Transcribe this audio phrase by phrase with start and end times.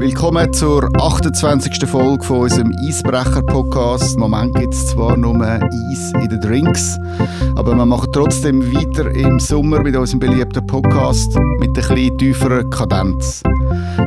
[0.00, 1.86] Willkommen zur 28.
[1.86, 4.14] Folge von unserem Eisbrecher-Podcast.
[4.14, 6.98] Im Moment gibt es zwar nur Eis in den Drinks,
[7.54, 12.70] aber wir machen trotzdem weiter im Sommer mit unserem beliebten Podcast mit einer etwas tieferen
[12.70, 13.42] Kadenz.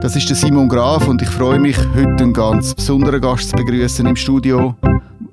[0.01, 3.55] Das ist der Simon Graf und ich freue mich, heute einen ganz besonderen Gast zu
[3.55, 4.75] begrüßen im Studio.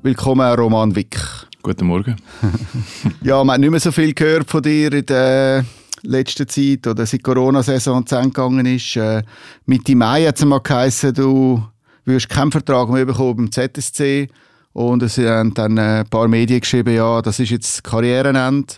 [0.02, 1.16] Willkommen, Roman Wick.
[1.62, 2.16] Guten Morgen.
[3.22, 5.64] ja, man hat nicht mehr so viel gehört von dir in der
[6.02, 8.96] letzten Zeit oder seit Corona-Saison zu Ende gegangen ist.
[8.96, 9.22] Äh,
[9.66, 11.62] Mitte Mai hat es mal geheißen, du
[12.04, 14.28] wirst keinen Vertrag mehr bekommen beim ZSC.
[14.72, 18.74] Und es haben dann ein paar Medien geschrieben, ja, das ist jetzt Karrierenende.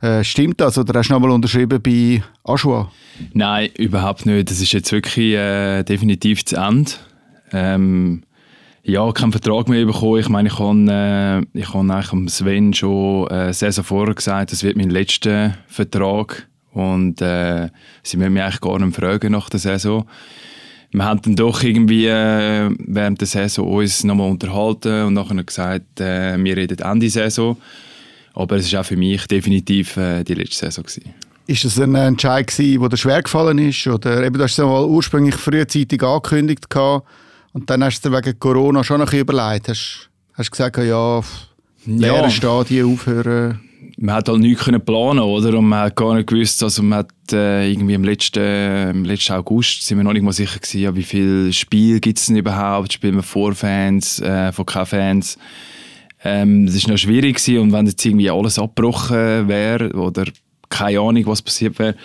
[0.00, 2.90] Äh, stimmt das oder hast du nochmal unterschrieben bei Aschua?
[3.32, 4.50] Nein, überhaupt nicht.
[4.50, 6.92] Das ist jetzt wirklich äh, definitiv zu Ende.
[7.52, 8.22] Ähm,
[8.84, 10.20] ja, keinen Vertrag mehr bekommen.
[10.20, 14.76] Ich meine, ich habe, äh, habe eigentlich Sven schon äh, Saison vorher gesagt, das wird
[14.76, 16.47] mein letzter Vertrag.
[16.78, 17.68] Und äh,
[18.02, 20.06] sie müssen mich eigentlich gar nicht fragen nach der Saison.
[20.90, 26.00] Wir haben dann doch irgendwie äh, während der Saison uns nochmal unterhalten und nachher gesagt,
[26.00, 27.56] äh, wir reden Ende Saison.
[28.34, 30.84] Aber es war auch für mich definitiv äh, die letzte Saison.
[30.84, 31.14] Gewesen.
[31.46, 33.86] Ist das ein Entscheid gewesen, der dir schwer gefallen ist?
[33.86, 37.06] Oder eben, du hast es mal ursprünglich frühzeitig angekündigt gehabt,
[37.52, 39.68] und dann hast du dir wegen Corona schon noch überlegt.
[39.68, 41.20] Hast du gesagt, ja,
[41.86, 42.30] leere ja.
[42.30, 43.67] Stadien aufhören?
[44.00, 45.58] Man hat halt nichts können planen oder?
[45.58, 49.32] Und man hat gar nicht gewusst, also man hat äh, irgendwie im letzten, im letzten
[49.32, 52.36] August sind wir noch nicht mal sicher gewesen, ja, wie viel Spiel gibt es denn
[52.36, 52.92] überhaupt?
[52.92, 55.38] Spielen wir vor Fans, äh, von keinen Fans?
[56.24, 57.58] Ähm, das ist noch schwierig gewesen.
[57.58, 60.24] und wenn jetzt irgendwie alles abgebrochen wäre oder
[60.68, 61.96] keine Ahnung, was passiert wäre,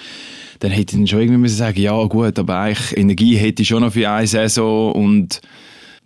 [0.59, 3.67] dann hätte ich dann schon irgendwie müssen sagen, ja gut, aber eigentlich Energie hätte ich
[3.67, 5.41] schon noch für eine Saison und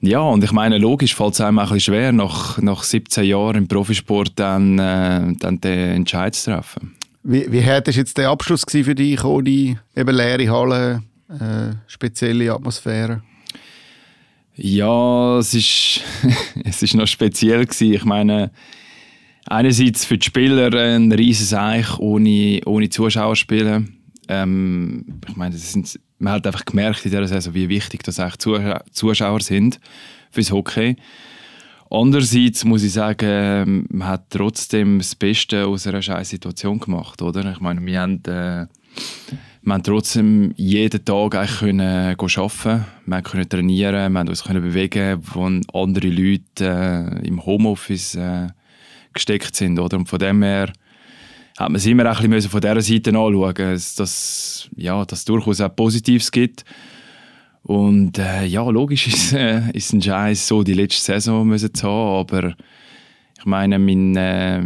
[0.02, 3.24] ja, und ich meine, logisch fällt es einem auch ein bisschen schwer, nach, nach 17
[3.24, 6.96] Jahren im Profisport dann, äh, dann den Entscheid zu treffen.
[7.24, 9.50] Wie, wie hart war jetzt der Abschluss für dich, ohne
[9.96, 13.22] eben leere Halle, äh, spezielle Atmosphäre?
[14.56, 16.02] Ja, es ist,
[16.64, 17.94] es ist noch speziell gewesen.
[17.94, 18.52] Ich meine,
[19.46, 23.97] einerseits für die Spieler ein riesiges Eich ohne, ohne Zuschauer spielen.
[24.28, 28.20] Ähm, ich meine, das sind man hat einfach gemerkt in dieser Saison, wie wichtig das
[28.20, 28.38] eigentlich
[28.92, 29.80] Zuschauer sind
[30.32, 30.96] fürs Hockey.
[31.90, 37.50] Andererseits muss ich sagen, man hat trotzdem das Beste aus einer scheiß Situation gemacht, oder?
[37.52, 38.68] Ich meine, wir haben, äh,
[39.62, 44.62] wir haben trotzdem jeden Tag eigentlich können arbeiten, wir können trainieren, wir haben uns können
[44.62, 45.46] bewegen, wo
[45.80, 48.48] andere Leute äh, im Homeoffice äh,
[49.14, 49.98] gesteckt sind, oder?
[49.98, 50.74] Und von dem her
[51.58, 55.60] hat man es immer ein bisschen von dieser Seite anschauen, dass es ja, dass durchaus
[55.60, 56.64] auch Positives gibt.
[57.64, 62.20] Und äh, ja, logisch ist, äh, ein Scheiß so die letzte Saison müssen zu haben,
[62.20, 62.56] aber
[63.38, 64.62] ich meine, mein, äh,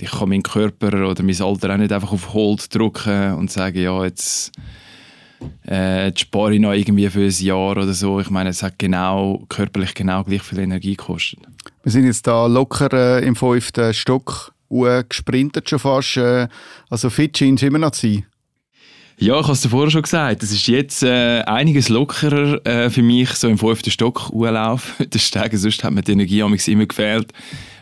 [0.00, 3.78] ich kann meinen Körper oder mein Alter auch nicht einfach auf Hold drücken und sagen,
[3.78, 4.52] ja, jetzt,
[5.68, 8.18] äh, jetzt spare ich noch irgendwie für ein Jahr oder so.
[8.18, 11.40] Ich meine, es hat genau, körperlich genau gleich viel Energie gekostet.
[11.82, 16.16] Wir sind jetzt da locker äh, im fünften Stock gesprintet schon fast.
[16.16, 16.48] Äh,
[16.90, 18.26] also fit scheint immer noch zu sein.
[19.20, 20.44] Ja, ich habe es dir vorher schon gesagt.
[20.44, 24.80] Es ist jetzt äh, einiges lockerer äh, für mich, so im fünften Stock Urlaub.
[25.10, 27.32] das Steigen, sonst hat mir die Energie immer gefehlt.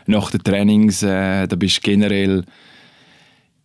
[0.07, 2.43] Nach den Trainings, äh, da bist du generell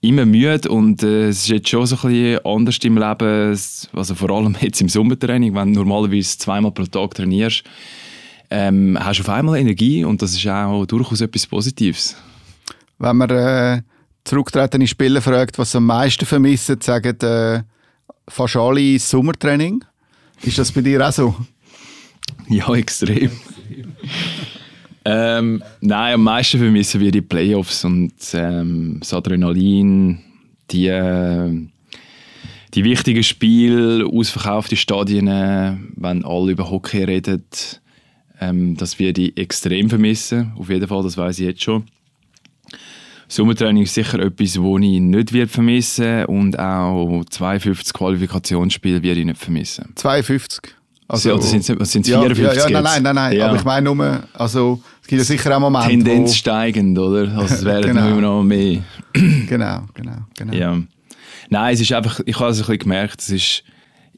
[0.02, 3.58] immer müde und äh, es ist jetzt schon so ein bisschen anders im Leben,
[3.92, 7.62] also vor allem jetzt im Sommertraining, wenn du normalerweise zweimal pro Tag trainierst,
[8.50, 12.16] ähm, hast du auf einmal Energie und das ist auch durchaus etwas Positives
[13.02, 13.82] wenn man äh,
[14.24, 17.62] zurücktretende Spieler fragt, was sie am meisten vermissen, sagen äh,
[18.28, 19.84] fast alle Sommertraining.
[20.42, 21.34] Ist das bei dir auch so?
[22.48, 23.30] Ja, extrem.
[25.04, 30.20] ähm, nein, am meisten vermissen wir die Playoffs und ähm, das Adrenalin,
[30.70, 31.50] die, äh,
[32.74, 37.44] die wichtigen Spiele, ausverkaufte Stadien, äh, wenn alle über Hockey reden,
[38.40, 40.52] ähm, dass wir die extrem vermissen.
[40.56, 41.84] Auf jeden Fall, das weiß ich jetzt schon.
[43.32, 49.24] Sommertraining ist sicher etwas, das ich nicht wird vermissen und auch 52 Qualifikationsspiele werde ich
[49.26, 49.90] nicht vermissen.
[49.94, 50.74] 52?
[51.08, 53.36] Also, ja, sind es 54 ja, ja, ja, nein, nein, nein, nein.
[53.38, 53.46] Ja.
[53.46, 56.34] aber ich meine nur, also es gibt ja sicher auch Momente, Tendenz wo...
[56.34, 57.38] steigend, oder?
[57.38, 58.08] Also es wären genau.
[58.08, 58.82] immer noch mehr.
[59.14, 60.52] genau, genau, genau.
[60.52, 60.78] Ja.
[61.48, 63.64] Nein, es ist einfach, ich habe es ein bisschen gemerkt, es ist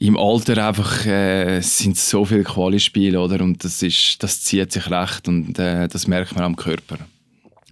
[0.00, 3.44] im Alter einfach äh, sind so viele Quali-Spiele, oder?
[3.44, 6.98] Und das, ist, das zieht sich recht und äh, das merkt man am Körper.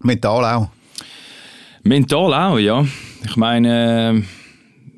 [0.03, 0.71] Mental auch?
[1.85, 2.87] Mental auch, ja.
[3.25, 4.23] Ich meine,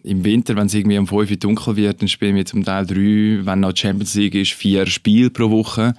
[0.05, 2.65] äh, im Winter, wenn es irgendwie um 5 Uhr dunkel wird, dann spielen wir zum
[2.65, 5.95] Teil drei, wenn noch Champions League ist, vier Spiele pro Woche.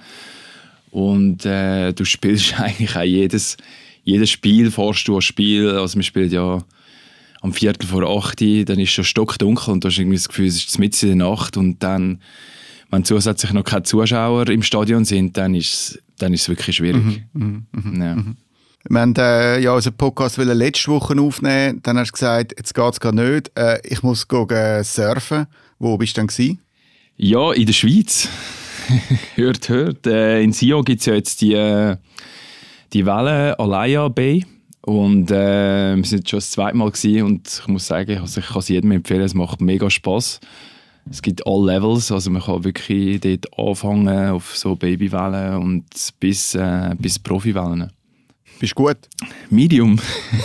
[0.90, 3.56] Und äh, du spielst eigentlich auch jedes,
[4.04, 5.70] jedes Spiel, fährst du ein Spiel.
[5.70, 6.62] Also wir spielen ja
[7.42, 10.46] am Viertel vor acht, dann ist es schon stockdunkel und du hast irgendwie das Gefühl,
[10.46, 12.20] es ist mitten in der Nacht und dann
[12.90, 17.24] wenn zusätzlich noch keine Zuschauer im Stadion sind, dann ist es dann ist wirklich schwierig.
[17.32, 18.16] Mhm, mh, mh, ja.
[18.16, 18.36] Mhm.
[18.88, 21.80] Wir haben äh, ja, unseren Podcast letzte Woche aufnehmen.
[21.82, 23.50] Dann hast du gesagt, jetzt geht es gar nicht.
[23.58, 25.46] Äh, ich muss gehen, surfen.
[25.80, 26.28] Wo bist du denn?
[26.28, 26.60] Gewesen?
[27.16, 28.28] Ja, in der Schweiz.
[29.34, 30.06] hört, hört.
[30.06, 31.96] Äh, in Sion gibt es ja jetzt die, äh,
[32.92, 34.44] die Welle Alaya Bay.
[34.82, 38.46] Und äh, wir sind schon das zweite Mal gewesen und ich muss sagen, also ich
[38.46, 40.38] kann es jedem empfehlen, es macht mega Spaß.
[41.10, 45.84] Es gibt all Levels, also man kann wirklich dort anfangen auf so Babywellen und
[46.20, 47.90] bis, äh, bis Profiwellen.
[48.58, 48.96] Bist du gut?
[49.50, 49.98] Medium.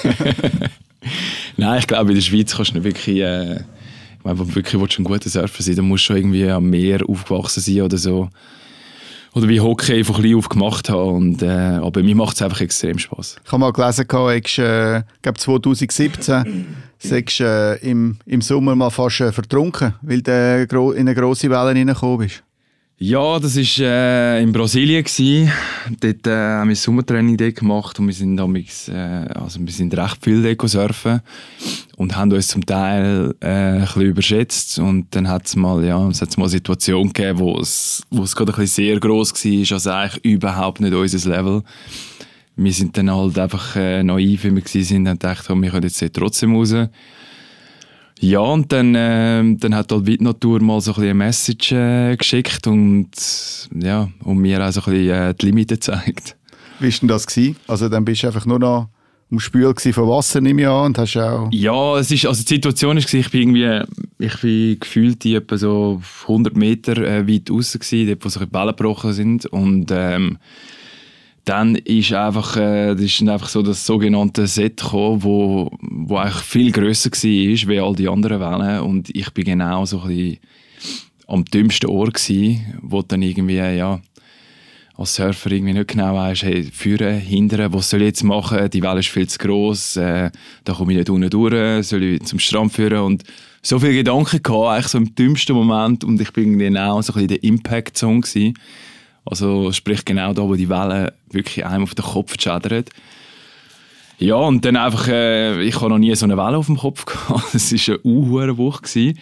[1.58, 3.62] Nein, ich glaube, in der Schweiz kannst du nicht wirklich, äh,
[4.24, 7.02] wenn du wirklich willst, ein guter Surfer sein dann musst du schon irgendwie am Meer
[7.08, 8.30] aufgewachsen sein oder so.
[9.34, 10.90] Oder wie Hockey von klein auf gemacht.
[10.90, 13.38] Und, äh, aber mir macht es einfach extrem Spaß.
[13.46, 16.66] Ich habe mal gelesen, du hast, äh, glaube 2017
[17.00, 21.68] sagst, äh, im, im Sommer mal fast äh, vertrunken, weil du in eine grosse Welle
[21.68, 22.44] reingekommen bist.
[23.04, 25.04] Ja, das war äh, in Brasilien.
[25.04, 25.52] Gewesen.
[26.02, 30.24] Dort äh, haben wir Sommertraining gemacht und wir sind, damals, äh, also wir sind recht
[30.24, 31.22] viel dort surfen
[31.98, 34.78] und haben uns zum Teil äh, ein bisschen überschätzt.
[34.78, 38.36] Und dann hat es mal, ja, es mal eine Situation gegeben, wo es, wo es
[38.36, 41.64] gerade ein bisschen sehr gross war, also eigentlich überhaupt nicht unser Level.
[42.56, 46.14] Wir sind dann halt einfach äh, naiv, wie wir waren, und dachten, wir können jetzt
[46.14, 46.76] trotzdem raus.
[48.22, 51.72] Ja, und dann, äh, dann hat halt die Natur mal so ein bisschen eine Message
[51.72, 53.10] äh, geschickt und,
[53.74, 56.38] ja, und mir auch so ein bisschen äh, die Limite gezeigt.
[56.80, 57.26] Wie war denn das?
[57.26, 57.56] Gewesen?
[57.68, 58.90] Also dann bist du einfach nur noch
[59.32, 61.50] am Spül von Wasser, nehme ich an, und hast auch...
[61.52, 63.82] Ja, es ist, also die Situation war, ich bin irgendwie,
[64.20, 68.46] ich bin gefühlt etwa so 100 Meter äh, weit raus gewesen, dort wo so die
[68.46, 70.38] Bälle gebrochen sind und ähm,
[71.46, 76.44] dann ist einfach, äh, das ist einfach so das sogenannte Set gekommen, wo, wo eigentlich
[76.44, 78.82] viel grösser war wie all die anderen Wellen.
[78.82, 80.38] Und ich bin genau so ein
[81.28, 84.02] am dümmsten Ohr gewesen, wo dann irgendwie, ja,
[84.98, 88.84] als Surfer irgendwie nicht genau weißt, hey, führen, hindern, was soll ich jetzt machen, die
[88.84, 90.30] Welle ist viel zu gross, äh,
[90.66, 93.00] da komme ich nicht unten durch, soll ich zum Strand führen?
[93.00, 93.24] Und
[93.62, 96.04] so viele Gedanken gehabt, eigentlich so im dümmsten Moment.
[96.04, 98.22] Und ich bin genau so ein bisschen der Impact-Zone
[99.26, 102.90] also sprich genau da, wo die Welle wirklich einem auf den Kopf schädert.
[104.18, 107.06] Ja, und dann einfach, äh, ich habe noch nie so eine Welle auf dem Kopf
[107.06, 107.44] gehabt.
[107.56, 109.14] Es war eine unhure Woche.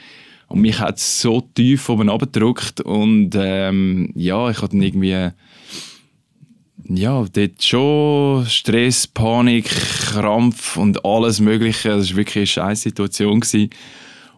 [0.48, 2.82] Und mich hat es so tief oben abgedrückt.
[2.82, 5.30] Und ähm, ja, ich hatte dann irgendwie
[6.90, 11.90] ja, dort schon Stress, Panik, Krampf und alles Mögliche.
[11.90, 13.42] Das war wirklich eine scheiß Situation.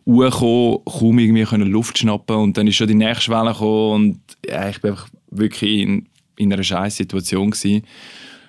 [0.06, 4.68] Hochgekommen, kaum irgendwie Luft schnappen und dann ist schon die nächste Welle gekommen und ja,
[4.68, 6.08] ich bin einfach wirklich in,
[6.38, 7.84] in einer scheiß Situation gewesen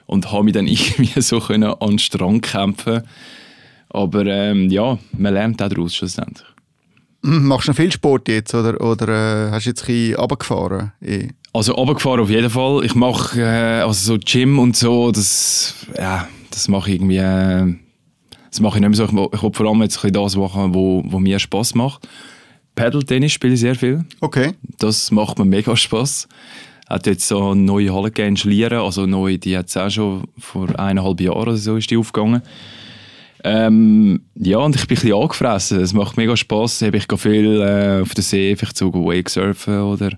[0.07, 3.03] und habe mich dann irgendwie so können an den Strand kämpfen
[3.93, 6.47] aber ähm, ja, man lernt auch daraus schlussendlich.
[7.23, 10.93] Machst du noch viel Sport jetzt oder, oder äh, hast du jetzt ein bisschen runtergefahren?
[11.53, 12.85] Also runtergefahren auf jeden Fall.
[12.85, 17.75] Ich mache äh, also so Gym und so, das, ja, das mache ich irgendwie, äh,
[18.51, 19.05] das mache ich nicht mehr so.
[19.05, 22.09] Ich, ich will vor allem jetzt ein das machen, wo, wo mir Spass macht.
[22.75, 24.07] Paddle-Tennis spiele ich sehr viel.
[24.21, 24.55] Okay.
[24.79, 26.27] Das macht mir mega Spass
[26.93, 29.91] hat jetzt so eine neue Halle gegeben in Schlieren, also neu, die hat es auch
[29.91, 32.43] schon vor eineinhalb Jahren oder so ist die aufgegangen.
[33.45, 35.81] Ähm, ja, und ich bin ein bisschen angefressen.
[35.81, 36.81] Es macht mega Spass.
[36.81, 40.11] Ich gehe viel äh, auf der See, vielleicht so Wakesurfen oder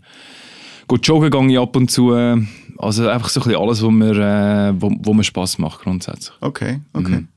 [0.89, 2.13] gut joggen gehe ich ab und zu.
[2.77, 6.35] Also einfach so ein bisschen alles, was mir, äh, wo, wo mir Spass macht grundsätzlich.
[6.41, 7.21] Okay, okay.
[7.21, 7.29] Mhm.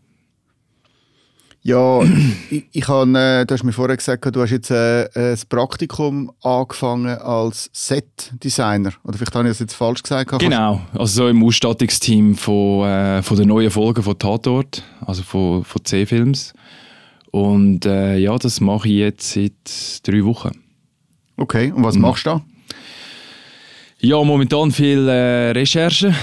[1.68, 2.02] Ja,
[2.50, 6.32] ich, ich habe, äh, du hast mir vorher gesagt, du hast jetzt äh, ein Praktikum
[6.42, 8.94] angefangen als Set-Designer.
[9.04, 10.40] Oder vielleicht habe ich das jetzt falsch gesagt.
[10.40, 15.66] Genau, also so im Ausstattungsteam von, äh, von der neuen Folge von Tatort, also von,
[15.66, 16.54] von C-Films.
[17.32, 20.52] Und äh, ja, das mache ich jetzt seit drei Wochen.
[21.36, 22.02] Okay, und was mhm.
[22.04, 22.42] machst du da?
[24.00, 26.16] Ja, momentan viel äh, Recherche.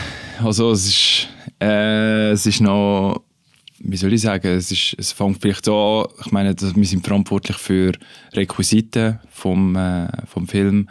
[0.42, 1.28] Also es ist,
[1.60, 3.23] äh, es ist noch
[3.86, 7.04] wie soll ich sagen, es, ist, es fängt vielleicht so an, ich meine, wir sind
[7.04, 7.92] verantwortlich für
[8.32, 10.88] Requisiten vom, äh, vom Film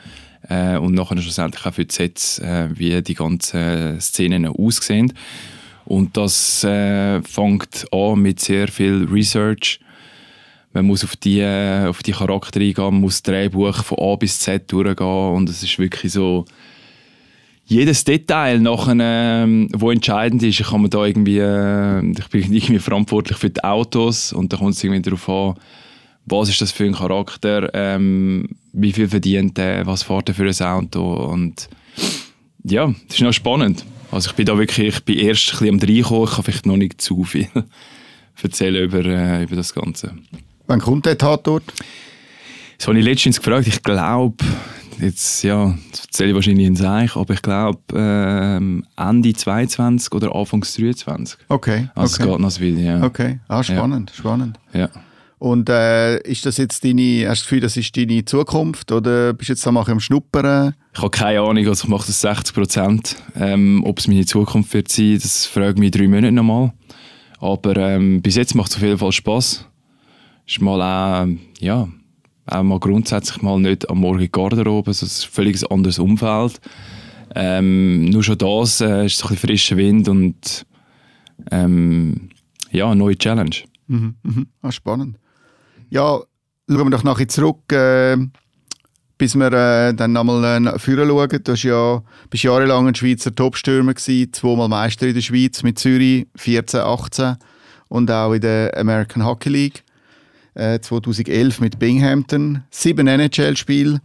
[0.47, 5.13] äh, und nachher schlussendlich auch für die Sets, äh, wie die ganzen Szenen aussehen.
[5.85, 9.79] Und das äh, fängt an mit sehr viel Research.
[10.71, 14.15] Man muss auf die, äh, auf die Charakter eingehen, man muss das Drehbuch von A
[14.15, 16.45] bis Z durchgehen und es ist wirklich so
[17.65, 22.79] jedes Detail nachher, ähm, wo entscheidend ist, ich kann da irgendwie, äh, ich bin irgendwie
[22.79, 25.55] verantwortlich für die Autos und da kommt es irgendwie darauf an,
[26.25, 30.47] was ist das für ein Charakter, ähm, wie viel verdient er, was fährt er für
[30.47, 31.69] ein Auto und
[32.63, 33.85] ja, das ist noch spannend.
[34.11, 36.65] Also ich bin da wirklich, ich bin erst ein bisschen am reinkommen, ich kann vielleicht
[36.65, 37.47] noch nicht zu viel
[38.41, 40.15] erzählen über, äh, über das Ganze.
[40.67, 41.63] Wann kommt der Tatort?
[42.77, 44.43] Das habe ich letztens gefragt, ich glaube
[44.99, 50.35] jetzt, ja, das erzähle ich wahrscheinlich in Seich, aber ich glaube ähm, Ende 22 oder
[50.35, 51.39] Anfangs 23.
[51.49, 51.89] Okay.
[51.95, 52.23] Also okay.
[52.23, 53.03] es geht noch viel, ja.
[53.03, 54.59] Okay, ah, spannend, spannend.
[54.73, 54.89] ja.
[55.43, 59.33] Und äh, ist das jetzt deine, hast du das Gefühl, das ist deine Zukunft oder
[59.33, 60.73] bist du jetzt am Schnuppern?
[60.93, 63.17] Ich habe keine Ahnung, also ich mache das 60 Prozent.
[63.35, 66.71] Ähm, ob es meine Zukunft wird sein, das frage ich mich drei Monaten nochmal.
[67.39, 69.65] Aber ähm, bis jetzt macht es auf jeden Fall Spass.
[70.47, 71.27] Ist mal auch,
[71.59, 71.89] ja,
[72.45, 76.59] auch mal grundsätzlich mal nicht am Morgen Garderobe, also ein völlig anderes Umfeld.
[77.35, 80.65] Ähm, nur schon das äh, ist so ein frischer Wind und
[81.51, 82.29] ähm,
[82.71, 83.55] ja, eine neue Challenge.
[83.87, 84.47] Mhm, mhm.
[84.61, 85.17] Ah, spannend.
[85.89, 86.19] Ja,
[86.69, 88.17] schauen wir doch nachher zurück, äh,
[89.17, 91.43] bis wir äh, dann nochmal äh, führen schauen.
[91.43, 95.79] Du hast ja, bist jahrelang ein Schweizer Topstürmer gewesen, zweimal Meister in der Schweiz mit
[95.79, 97.37] Zürich, 14, 18
[97.89, 99.83] und auch in der American Hockey League.
[100.55, 104.01] Äh, 2011 mit Binghamton, sieben NHL-Spiele.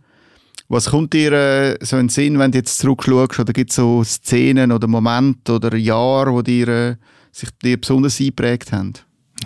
[0.69, 3.41] Was kommt dir äh, so in den Sinn, wenn du jetzt zurückschaust?
[3.41, 6.97] Oder gibt es so Szenen oder Momente oder Jahre, wo dir, äh,
[7.33, 8.93] sich dir besonders eingeprägt haben?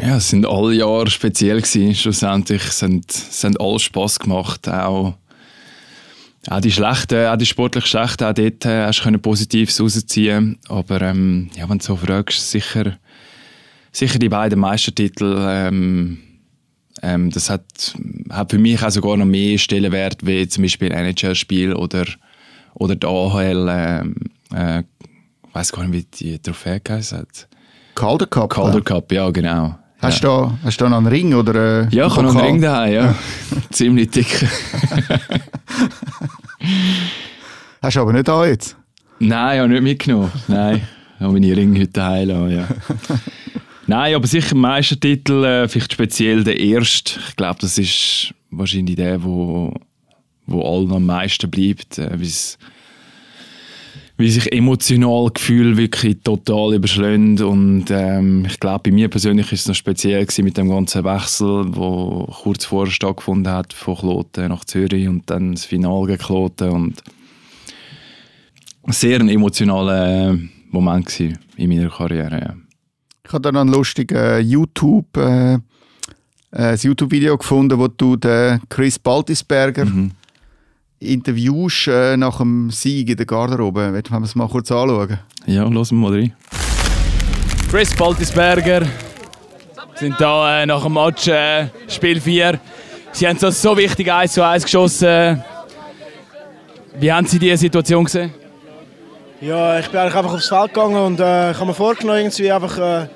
[0.00, 1.94] Ja, es sind alle Jahre speziell gewesen.
[1.94, 4.68] Schlussendlich es haben, es alle Spass gemacht.
[4.68, 5.14] Auch,
[6.48, 10.58] auch die schlechten, auch die sportlich schlechten, auch dort äh, hast du können Positives rausziehen.
[10.68, 12.98] Aber ähm, ja, wenn du so fragst, sicher,
[13.92, 15.36] sicher die beiden Meistertitel.
[15.38, 16.18] Ähm,
[17.00, 17.64] ähm, das hat,
[18.30, 22.04] hat für mich auch sogar noch mehr Stellenwert wie zum Beispiel ein NHL-Spiel oder
[22.74, 23.68] oder die AHL.
[23.70, 24.14] Ähm,
[24.54, 27.48] äh, ich weiß gar nicht, wie die Trophäe geheißen hat.
[27.94, 28.50] Calder Cup?
[28.50, 29.78] Calder Cup, ja genau.
[30.00, 31.34] Hast, du da, hast du noch einen Ring?
[31.34, 33.14] Oder, äh, Ja, ich habe noch einen Ring daheim, ja.
[33.70, 34.26] Ziemlich dick.
[37.80, 38.76] Hast du aber nicht da jetzt?
[39.18, 40.32] Nein, ich habe nicht mitgenommen.
[40.48, 40.82] Nein,
[41.16, 42.68] ich habe meine Ringe heute daheim lassen, ja.
[43.86, 47.18] Nein, aber sicher Meistertitel, äh, vielleicht speziell der erste.
[47.28, 49.74] Ich glaube, das ist wahrscheinlich der, wo,
[50.46, 51.98] wo allen am meisten bleibt.
[51.98, 52.18] Äh,
[54.22, 59.62] wie sich emotional Gefühl wirklich total überschlägt und ähm, ich glaube, bei mir persönlich ist
[59.62, 64.64] es noch speziell mit dem ganzen Wechsel, wo kurz vorher stattgefunden hat von Kloten nach
[64.64, 67.02] Zürich und dann das Finale gegen Kloten und
[68.88, 70.38] sehr ein emotionaler
[70.70, 72.40] Moment gewesen in meiner Karriere.
[72.40, 72.61] Ja.
[73.26, 75.58] Ich habe dann einen lustigen YouTube, äh,
[76.50, 80.10] ein YouTube-Video gefunden, wo du den Chris Baltisberger Mhm.
[80.98, 83.80] interviewst äh, nach dem Sieg in der Garderobe.
[83.92, 85.18] Wollen wir es mal kurz anschauen?
[85.46, 86.32] Ja, wir mal rein.
[87.70, 88.82] Chris Baltisberger
[89.94, 92.60] sind da äh, nach dem Match äh, Spiel 4.
[93.12, 95.42] Sie haben das so wichtig 1 zu 1 geschossen.
[96.98, 98.32] Wie haben Sie diese Situation gesehen?
[99.42, 102.52] Ja, ich bin eigentlich einfach aufs Feld gegangen und äh, ich habe mir vorgenommen, irgendwie
[102.52, 103.06] einfach äh,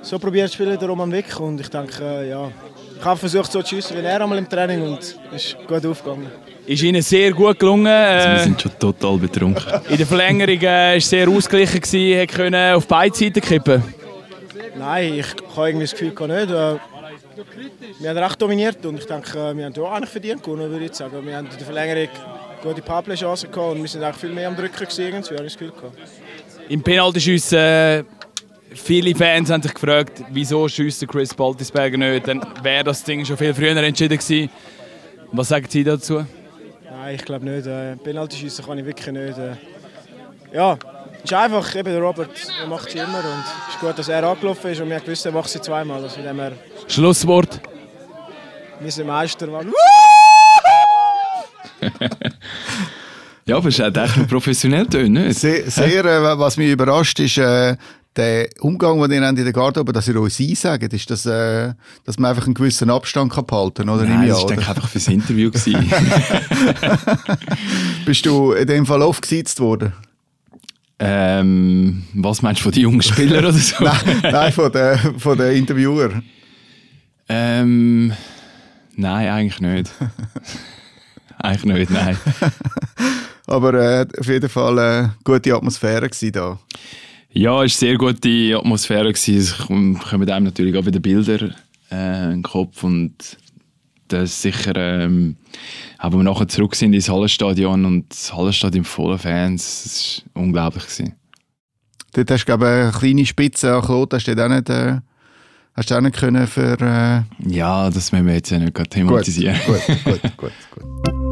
[0.00, 1.38] so probiert zu spielen, der Roman Wick.
[1.38, 2.50] Und ich denke, äh, ja,
[2.98, 5.84] ich habe versucht so zu schiessen wie er einmal im Training und es ist gut
[5.84, 6.30] aufgegangen.
[6.66, 7.86] Ist Ihnen sehr gut gelungen.
[7.88, 9.62] Also wir Äh, sind schon total betrunken.
[9.90, 13.82] in der Verlängerung äh, war es sehr ausgeglichen, gewesen, hat können auf beide Seiten kippen.
[14.78, 16.50] Nein, ich habe irgendwie das Gefühl nicht.
[16.50, 16.76] Äh,
[18.00, 20.86] wir haben recht dominiert und ich denke, äh, wir haben ja eigentlich verdient gewonnen, würde
[20.86, 21.12] ich sagen.
[21.24, 22.08] Wir haben in der Verlängerung
[22.62, 25.52] gute Powerplay-Chancen gehabt und wir sind eigentlich viel mehr am Drücken gewesen, irgendwie, habe ich
[25.52, 25.98] das Gefühl gehabt.
[26.68, 28.04] Im Penaltyschiessen, äh,
[28.74, 32.26] viele Fans haben sich gefragt, wieso schießt Chris Baltisberger nicht.
[32.26, 34.50] Dann wäre das Ding schon viel früher entschieden gewesen.
[35.32, 36.24] Was sagen Sie dazu?
[36.90, 37.66] Nein, ich glaube nicht.
[37.66, 39.38] Äh, Penalty schiessen kann ich wirklich nicht.
[39.38, 39.56] Äh,
[40.52, 40.76] ja,
[41.22, 44.24] ist einfach, eben der Robert er macht sie immer und es ist gut, dass er
[44.24, 46.02] angelaufen ist und wir gewusst, er macht sie zweimal.
[46.02, 46.20] Also
[46.88, 47.60] Schlusswort.
[48.80, 49.46] wir sind Meister.
[49.48, 49.72] Mann.
[53.48, 55.38] Ja, aber es echt noch professionell tönen, nicht?
[55.38, 57.76] Sehr, sehr äh, was mich überrascht, ist äh,
[58.16, 61.72] der Umgang, den ihr habt in der Garderobe, dass ihr uns einsagt, ist, dass, äh,
[62.04, 64.04] dass man einfach einen gewissen Abstand kann behalten kann, oder?
[64.04, 65.52] Nein, das war einfach fürs Interview.
[68.04, 69.92] Bist du in dem Fall oft gesitzt worden?
[70.98, 73.76] ähm, was meinst du von den jungen Spielern oder so?
[73.84, 76.22] Nein, nein von den von der Interviewer.
[77.28, 78.12] Ähm,
[78.94, 79.90] nein, eigentlich nicht.
[81.46, 82.16] Eigentlich nicht, nein.
[83.46, 86.58] Aber äh, auf jeden Fall eine gute Atmosphäre da.
[87.30, 89.12] Ja, es war eine sehr gute Atmosphäre.
[89.12, 89.36] gewesen.
[89.38, 89.58] Es
[90.08, 91.50] kommen einem natürlich auch wieder Bilder
[91.90, 93.14] äh, in den Kopf und
[94.08, 95.36] das ist sicher, ähm,
[96.02, 100.84] wenn wir nachher zurück sind ins Hallenstadion und das Hallenstadion voller Fans, das war unglaublich.
[100.84, 101.14] Gewesen.
[102.12, 105.00] Dort hast du, glaube eine kleine Spitze an Klot, hast du auch nicht, äh,
[105.74, 106.80] hast du auch nicht können für...
[106.80, 109.58] Äh, Ja, das müssen wir jetzt ja nicht thematisieren.
[109.66, 110.52] Gut, gut, gut, gut,
[111.04, 111.25] gut.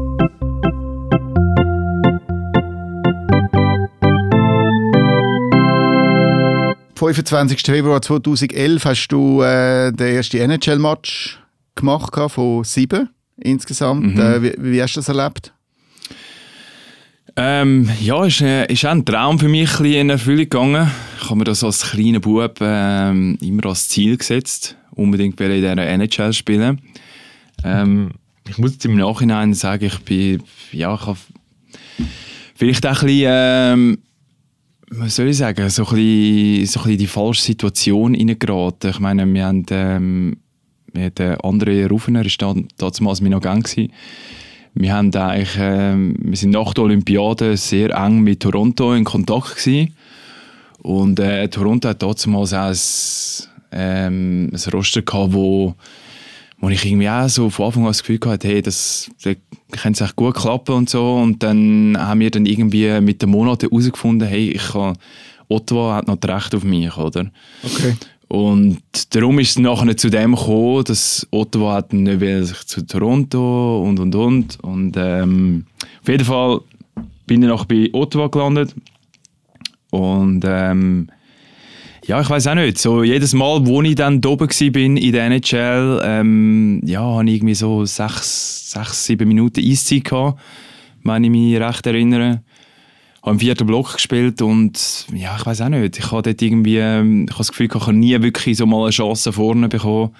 [6.95, 7.61] 25.
[7.61, 11.39] Februar 2011 hast du äh, den ersten NHL-Match
[11.75, 14.15] gemacht von sieben insgesamt.
[14.15, 14.21] Mhm.
[14.21, 15.53] Äh, wie, wie hast du das erlebt?
[17.35, 20.89] Ähm, ja, ist, äh, ist auch ein Traum für mich ein in Erfüllung gegangen.
[21.19, 25.77] Ich habe mir das als kleiner Bub ähm, immer als Ziel gesetzt, unbedingt in dieser
[25.77, 26.81] NHL spielen.
[27.65, 28.11] Ähm,
[28.47, 31.17] ich muss jetzt im Nachhinein sagen, ich bin, ja, ich habe
[32.55, 33.97] vielleicht auch ein bisschen, ähm,
[34.97, 38.91] was soll ich sagen, so ein bisschen, so die falsche Situation reingeraten.
[38.91, 40.37] Ich meine, wir haben, ähm,
[40.93, 43.75] der andere Rufener war damals mein Agent.
[44.73, 49.57] Wir, haben eigentlich, äh, wir sind nach der Olympiade sehr eng mit Toronto in Kontakt
[49.57, 49.95] gewesen.
[50.81, 52.77] Und äh, Toronto hat damals auch ein,
[53.71, 55.75] ähm, ein Roster gehabt, wo,
[56.59, 59.09] wo ich irgendwie auch so von Anfang an das Gefühl hatte, hey, das,
[59.77, 61.15] könnte echt gut klappen und so.
[61.15, 64.97] Und dann haben wir dann irgendwie mit den Monaten herausgefunden, hey, ich kann,
[65.47, 67.31] Ottawa hat noch das Recht auf mich, oder?
[67.63, 67.95] Okay.
[68.27, 68.81] Und
[69.13, 73.83] darum ist es nachher zu dem gekommen, dass Ottawa hat nicht will sich zu Toronto
[73.83, 74.59] und und und.
[74.63, 75.65] Und ähm,
[76.01, 76.61] auf jeden Fall
[77.27, 78.73] bin ich noch bei Ottawa gelandet.
[79.91, 81.07] Und ähm,
[82.07, 82.77] ja, ich weiß auch nicht.
[82.77, 87.35] So jedes Mal, wo ich dann oben bin in der NHL, ähm, ja, habe ich
[87.35, 90.39] irgendwie so sechs, sechs sieben Minuten Eiszeit gehabt,
[91.03, 92.41] wenn ich mich recht erinnere
[93.25, 95.97] habe im vierten Block gespielt und ja, ich weiß auch nicht.
[95.97, 98.83] Ich habe dort irgendwie, ähm, ich habe das Gefühl, ich habe nie wirklich so mal
[98.83, 100.11] eine Chance vorne bekommen,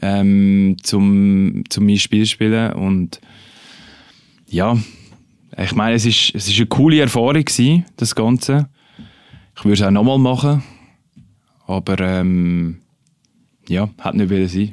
[0.00, 3.20] ähm, zum, zum mein Spiel zu spielen und
[4.48, 4.78] ja,
[5.56, 8.68] ich meine, es ist, es ist eine coole Erfahrung gewesen, das Ganze.
[9.56, 10.62] Ich würde es auch nochmal machen,
[11.68, 12.78] aber ähm,
[13.68, 14.72] ja, hat nicht wieder sein.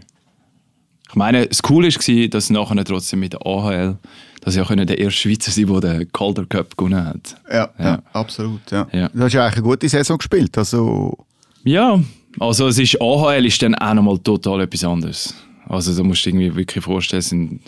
[1.08, 4.00] Ich meine, das Coole war, dass nachher trotzdem mit der AHL
[4.46, 7.36] dass ich auch der erste Schweizer sein der den Calder Cup gewonnen hat.
[7.50, 7.86] Ja, ja.
[7.86, 8.62] ja absolut.
[8.70, 8.88] Ja.
[8.94, 9.10] Ja.
[9.10, 10.56] Du hast ja eigentlich eine gute Saison gespielt.
[10.56, 11.18] Also
[11.64, 12.00] ja,
[12.40, 15.34] also es ist, AHL ist dann auch nochmal total etwas anderes.
[15.68, 17.62] Also da musst du dir irgendwie wirklich vorstellen, es sind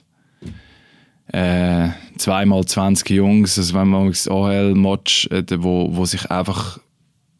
[1.33, 6.79] äh, zweimal 20 Jungs, also wenn man das AHL-Match, äh, wo, wo sich einfach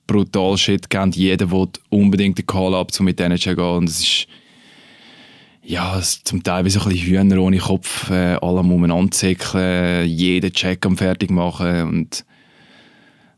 [0.07, 3.99] brutal Shit geben, jeder will unbedingt den Call-Up, um mit denen zu gehen und es
[3.99, 4.27] ist
[5.67, 10.53] ja, zum Teil wie so ein bisschen Hühner ohne Kopf, äh, alle umeinander zickeln, jeden
[10.53, 12.25] Check am fertig machen und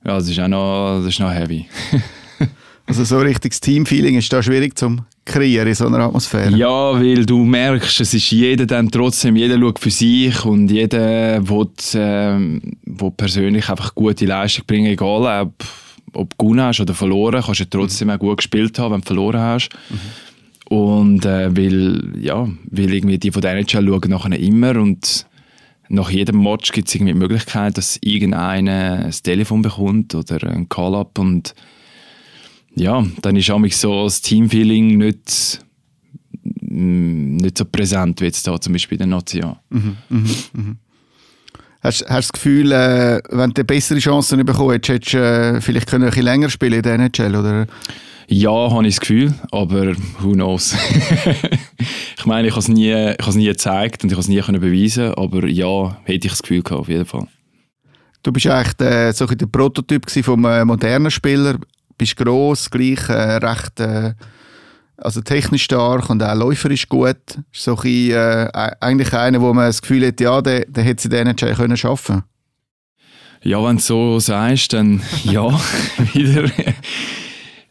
[0.05, 1.65] ja, das ist auch noch, das ist noch heavy.
[2.86, 6.55] also so ein richtiges Teamfeeling ist da schwierig zum kreieren in so einer Atmosphäre.
[6.55, 11.47] Ja, weil du merkst, es ist jeder dann trotzdem, jeder schaut für sich und jeder
[11.47, 15.53] will, äh, will persönlich einfach gute Leistung bringen, egal ob,
[16.13, 18.15] ob du gewonnen hast oder verloren, kannst du trotzdem mhm.
[18.15, 19.69] auch gut gespielt haben, wenn du verloren hast.
[19.89, 20.76] Mhm.
[20.76, 25.26] Und äh, weil, ja, weil irgendwie die von der NHL schauen nachher immer und
[25.89, 30.69] nach jedem Match gibt es irgendwie die Möglichkeit, dass irgendeiner ein Telefon bekommt oder ein
[30.69, 31.56] Call-Up und
[32.76, 35.65] ja, dann ist auch so das Teamfeeling nicht,
[36.62, 39.56] mm, nicht so präsent wie jetzt da zum Beispiel in der Nation.
[39.69, 40.78] Mhm, mhm, mhm.
[41.81, 45.61] Hast, hast du das Gefühl, äh, wenn du bessere Chancen bekommen hättest, hättest du äh,
[45.61, 47.67] vielleicht können ein bisschen länger spielen in der NHL, oder?
[48.27, 50.75] Ja, habe ich das Gefühl, aber who knows.
[52.17, 52.93] ich meine, ich habe es nie,
[53.33, 56.61] nie gezeigt und ich habe es nie können beweisen aber ja, hätte ich das Gefühl
[56.61, 57.27] gehabt, auf jeden Fall.
[58.21, 61.55] Du bist eigentlich der, so der Prototyp vom äh, modernen Spieler,
[61.97, 64.13] bist gross, gleich äh, recht äh,
[65.01, 67.17] also technisch stark und auch läuferisch gut.
[67.51, 71.03] So ein bisschen, äh, eigentlich einer, wo man das Gefühl hat, ja, der, der hätte
[71.03, 72.23] sie den NHL können schaffen.
[73.41, 75.47] Ja, wenn du so sagst, dann ja,
[76.13, 76.49] wieder.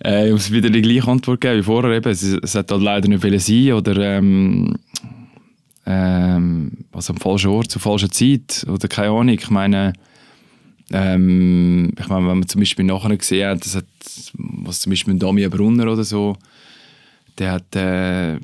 [0.04, 1.96] Äh, ich muss wieder die gleiche Antwort geben wie vorher.
[1.96, 2.10] Eben.
[2.10, 4.76] Es, es hat halt leider nicht viel sein oder ähm,
[5.86, 9.34] ähm, also am falschen Ort zur falschen Zeit oder keine Ahnung.
[9.34, 9.92] Ich meine,
[10.90, 13.86] ähm, ich meine, wenn man zum Beispiel nachher gesehen hat, das hat,
[14.34, 16.36] was zum Beispiel Damian Brunner oder so,
[17.38, 18.38] der hat, äh,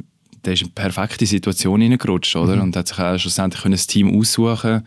[0.45, 2.57] der ist in eine perfekte Situation hineingerutscht, oder?
[2.57, 2.63] Mhm.
[2.63, 4.87] Und hat sich auch schlussendlich ein Team aussuchen,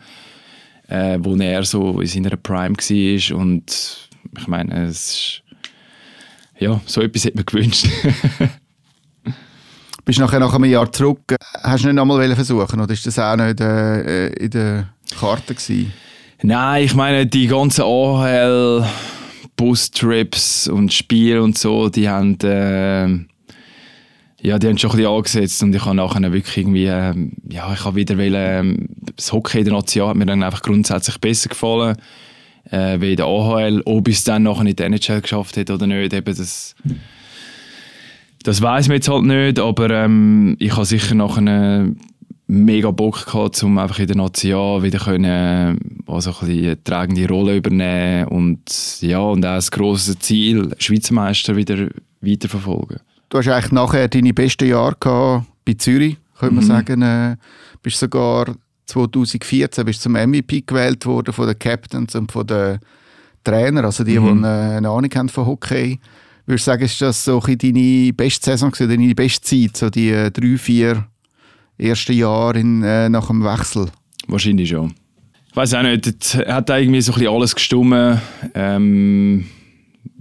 [0.88, 5.42] äh, wo er so in seiner Prime war und ich meine, es ist
[6.58, 7.86] ja, so etwas hätte man gewünscht.
[10.04, 13.36] Bist nachher nach einem Jahr zurück, hast du nicht nochmal versuchen oder ist das auch
[13.36, 15.92] nicht äh, in der Karte gewesen?
[16.42, 18.86] Nein, ich meine, die ganzen AHL
[19.56, 23.08] Bustrips und Spiele und so, die haben, äh,
[24.40, 27.14] ja, die haben schon ein bisschen angesetzt und ich habe nachher wirklich irgendwie, äh,
[27.50, 30.62] ja, ich habe wieder wollen, äh, das Hockey in der Nation hat mir dann einfach
[30.62, 31.96] grundsätzlich besser gefallen
[32.70, 33.82] äh, wie in der AHL.
[33.84, 36.76] Ob es dann nachher in der NHL geschafft hat oder nicht, eben das,
[38.44, 41.88] das weiß man jetzt halt nicht, aber ähm, ich habe sicher nachher
[42.46, 47.28] mega Bock gehabt, um einfach in der Nation wieder können, also ein bisschen eine tragende
[47.28, 51.88] Rolle übernehmen und ja, und auch das grosse Ziel, Schweizer Meister wieder
[52.20, 53.00] weiterverfolgen.
[53.28, 56.68] Du hast eigentlich nachher deine besten Jahre gehabt bei Zürich, könnte man mhm.
[56.68, 57.02] sagen.
[57.02, 57.36] Äh,
[57.82, 58.54] bist sogar
[58.86, 62.78] 2014 bist zum MVP gewählt worden von den Captains und von den
[63.44, 64.42] Trainern, also die, Mhm.
[64.42, 66.00] die eine, Ahnung haben von Hockey.
[66.46, 69.90] Würdest du sagen, ist das so deine beste Saison gewesen, oder deine beste Zeit, so
[69.90, 71.06] die äh, drei, vier
[71.76, 73.90] ersten Jahre in, äh, nach dem Wechsel?
[74.26, 74.94] Wahrscheinlich schon.
[75.50, 78.20] Ich weiß auch nicht, es hat irgendwie so ein bisschen alles gestimmt.
[78.54, 79.46] Ähm,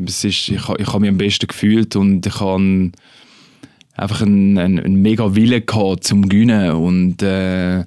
[0.05, 2.91] es ist, ich ich habe mich am besten gefühlt und ich habe
[3.95, 7.83] einfach einen, einen, einen mega Wille gehabt zum Gewinnen und äh,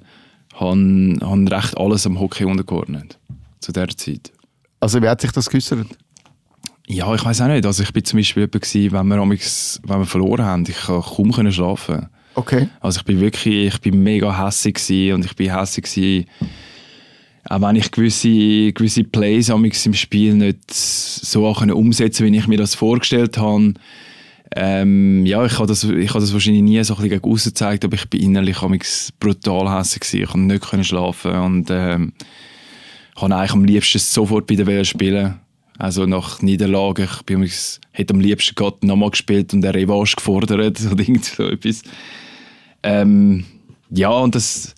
[0.55, 3.17] habe, habe recht alles am Hockey untergeordnet
[3.59, 4.31] zu der Zeit.
[4.79, 5.87] Also wie hat sich das geäussert?
[6.87, 7.65] Ja, ich weiß auch nicht.
[7.65, 10.81] Also ich bin zum Beispiel jemand gewesen, wenn wir, amigs- wenn wir verloren haben, ich
[10.81, 12.07] konnte kaum können schlafen.
[12.35, 12.67] Okay.
[12.79, 16.27] Also ich bin wirklich, ich bin mega hässig und ich bin hässig
[17.49, 22.75] auch wenn ich gewisse, gewisse Plays im Spiel nicht so umsetzen wie ich mir das
[22.75, 23.73] vorgestellt habe.
[24.53, 27.95] Ähm, ja, ich habe das, ich habe das wahrscheinlich nie so ein bisschen gezeigt, aber
[27.95, 28.57] ich bin innerlich
[29.19, 30.23] brutal hässig gewesen.
[30.23, 32.13] Ich konnte nicht können schlafen und ähm,
[33.15, 35.39] habe eigentlich am liebsten sofort wieder wollen spielen.
[35.77, 37.49] Also nach Niederlage, ich bin
[37.91, 40.51] hätte am liebsten Gott nochmal gespielt und eine Revanche gefordert
[40.91, 41.81] oder irgend so etwas.
[42.83, 43.45] Ähm,
[43.89, 44.75] ja, und das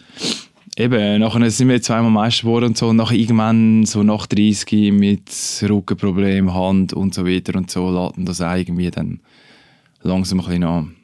[0.77, 4.91] eben, nachher sind wir zweimal Meister geworden und so, und nachher irgendwann so nach 30
[4.93, 5.29] mit
[5.61, 9.19] Rückenproblem, Hand und so weiter und so, laden das auch irgendwie dann
[10.01, 10.95] langsam ein bisschen an.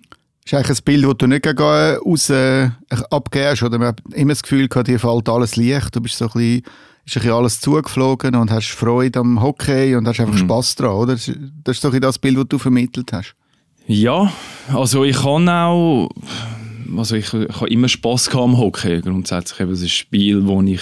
[0.45, 2.69] ist eigentlich ein Bild, das du nicht gegen äh, raus äh,
[3.09, 3.77] abgehst, oder?
[3.77, 6.63] Man hat immer das Gefühl gehabt, dir fällt alles leicht, du bist so ein bisschen,
[7.05, 10.91] ist ein bisschen alles zugeflogen und hast Freude am Hockey und hast einfach Spass dran,
[10.91, 11.13] oder?
[11.13, 13.35] Das ist das ist so ein bisschen das Bild, das du vermittelt hast.
[13.87, 14.31] Ja,
[14.71, 16.09] also ich kann auch,
[16.97, 19.01] also ich, ich habe immer Spass am Hockey.
[19.01, 20.81] Grundsätzlich eben, es ist ein Spiel, das ich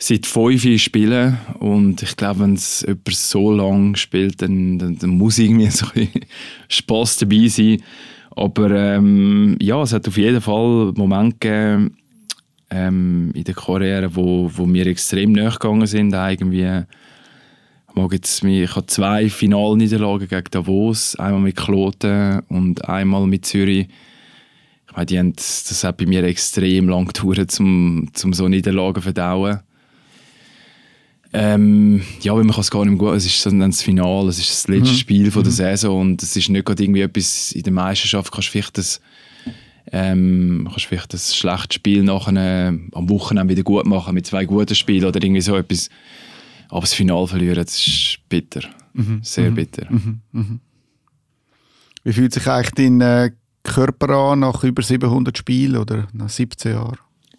[0.00, 4.98] seit fünf Jahren spiele und ich glaube, wenn es jemand so lange spielt, dann, dann,
[4.98, 6.08] dann muss irgendwie so ein
[6.68, 7.82] Spass dabei sein.
[8.34, 11.96] Aber ähm, ja, es hat auf jeden Fall Momente gegeben
[12.70, 16.14] ähm, in der Karriere, wo, wo mir extrem nachgegangen sind.
[16.14, 16.84] Irgendwie,
[17.88, 23.88] ich mag ich habe zwei Finalniederlagen gegen Davos, einmal mit Kloten und einmal mit Zürich.
[24.90, 28.96] Ich meine, die haben, das hat bei mir extrem lang gedauert, um, um so Niederlagen
[28.96, 29.60] zu verdauen.
[31.32, 33.14] Ähm, ja, weil man kann es gar nicht gut.
[33.14, 36.22] Es ist so dann das Finale, es ist das letzte Spiel von der Saison und
[36.24, 38.32] es ist nicht gerade irgendwie etwas in der Meisterschaft.
[38.32, 39.00] Kannst vielleicht das,
[39.92, 44.44] ähm, kannst vielleicht das schlechte Spiel nachher äh, am Wochenende wieder gut machen mit zwei
[44.44, 45.88] guten Spielen oder irgendwie so etwas.
[46.68, 48.62] Aber das Finale verlieren, das ist bitter,
[49.22, 49.86] sehr bitter.
[52.02, 53.30] Wie fühlt sich eigentlich dein äh,
[53.62, 56.98] Körper an nach über 700 Spielen oder nach 17 Jahren?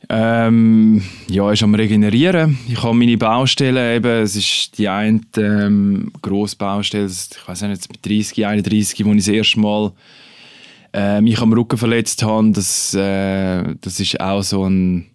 [0.10, 2.58] Ähm, ja, ist am Regenerieren.
[2.68, 7.90] Ich habe meine Baustellen eben, es ist die eine ähm, grosse Baustelle, ich weiß nicht,
[7.90, 9.92] mit 30, 31, wo ich das erste Mal
[10.94, 15.08] äh, mich am Rücken verletzt habe, das, äh, das ist auch so ein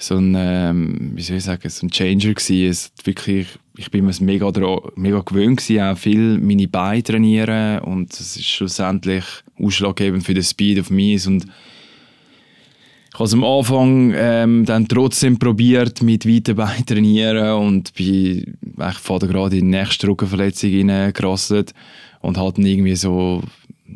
[0.00, 2.68] so ein, ähm, wie soll ich sagen, so ein Changer gewesen.
[2.68, 4.50] Es wirklich, ich bin mir es mega,
[4.94, 9.24] mega gewöhnt gewesen, auch viel meine Beine trainieren und das ist schlussendlich
[9.60, 11.46] ausschlaggebend für den Speed auf mich und
[13.08, 18.56] ich habe es am Anfang ähm, dann trotzdem probiert mit weiten Beinen trainieren und bin
[18.76, 21.74] eigentlich vorher gerade in die nächste Rückenverletzung reingerasselt
[22.20, 23.42] und dann irgendwie so,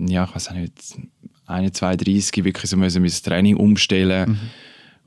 [0.07, 0.73] ja, ich weiß nicht,
[1.47, 4.39] 1, 2, 30 wirklich so müssen mein Training umstellen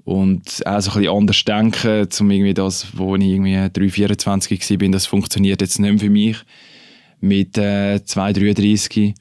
[0.06, 4.70] und auch so ein bisschen anders denken, um irgendwie das, wo ich irgendwie 3, 24
[4.70, 6.38] war, bin, das funktioniert jetzt nicht mehr für mich
[7.20, 9.16] mit äh, 2, 33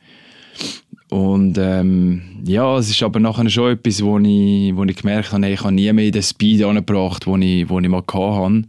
[1.14, 5.48] und ähm, ja, es ist aber nachher schon etwas, wo ich, wo ich gemerkt habe,
[5.48, 8.64] ich habe nie mehr den Speed angebracht, den ich, wo ich mal hatte.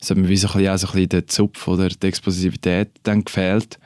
[0.00, 2.06] Es hat mir wie so ein bisschen, auch so ein bisschen der Zupf oder die
[2.06, 3.80] Explosivität dann gefehlt.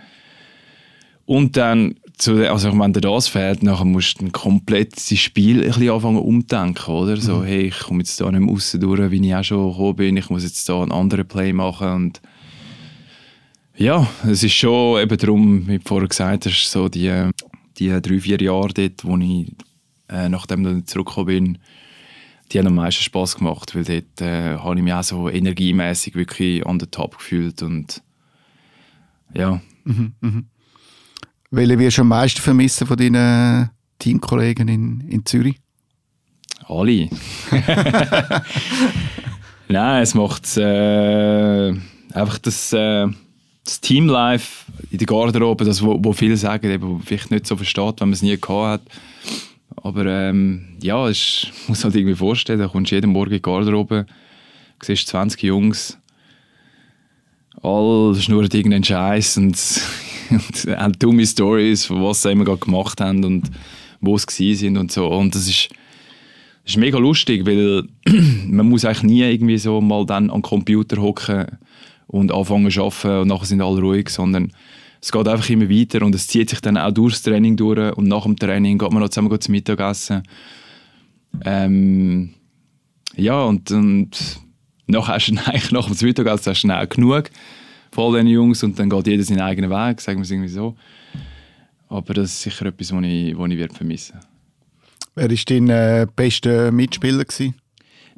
[1.25, 5.63] Und dann, zu, also wenn dir das fehlt, nachher musst du ein komplett das Spiel
[5.63, 7.17] ein bisschen anfangen umdenken, oder?
[7.17, 9.97] So, hey, ich komme jetzt da nicht mehr raus durch, wie ich auch schon gekommen
[9.97, 12.21] bin, ich muss jetzt da einen anderen Play machen und
[13.77, 17.31] ja, es ist schon eben darum, wie du vorher gesagt hast, so die,
[17.79, 19.53] die drei, vier Jahre dort, wo ich,
[20.09, 21.59] äh, nachdem ich zurückgekommen bin,
[22.53, 26.15] die haben am meisten Spass gemacht, weil dort äh, habe ich mich auch so energiemäßig
[26.15, 28.03] wirklich an der Top gefühlt und
[29.33, 29.61] ja,
[31.51, 35.57] Welche wirst du am meisten vermissen von deinen Teamkollegen in, in Zürich?
[36.69, 37.09] alle.
[39.69, 41.75] Nein, es macht äh,
[42.13, 43.07] einfach das, äh,
[43.65, 48.01] das Teamlife in der Garderobe, das, wo, wo viele sagen, eben, vielleicht nicht so versteht,
[48.01, 48.83] wenn man es nie gehabt hat.
[49.83, 53.43] Aber ähm, ja, ist- muss halt irgendwie vorstellen, da kommst du jeden Morgen in die
[53.43, 54.07] Garderobe,
[54.83, 55.99] siehst 20 Jungs,
[57.63, 59.57] alle schnurren irgendeinen Scheiß und,
[60.31, 63.51] und haben dumme Stories, von was sie immer gemacht haben und
[64.01, 65.07] wo sie sind und so.
[65.09, 65.69] Und das ist,
[66.65, 67.85] ist mega lustig, weil
[68.47, 71.47] man muss eigentlich nie irgendwie so mal dann am Computer hocken
[72.07, 74.53] und anfangen zu arbeiten und nachher sind alle ruhig, sondern
[75.01, 78.09] es geht einfach immer weiter und es zieht sich dann auch durchs Training durch und
[78.09, 80.23] nach dem Training geht man noch zusammen zum Mittagessen.
[81.45, 82.35] Ähm,
[83.17, 84.11] ja, und, und
[84.87, 87.31] nachher hast du eigentlich nach dem Mittagessen hast du dann auch genug
[87.93, 90.49] von all diesen Jungs und dann geht jeder seinen eigenen Weg, sagen wir es irgendwie
[90.49, 90.75] so.
[91.89, 94.19] Aber das ist sicher etwas, was ich, was ich werde vermissen
[95.15, 97.25] Wer war dein äh, bester Mitspieler?
[97.25, 97.55] Gewesen?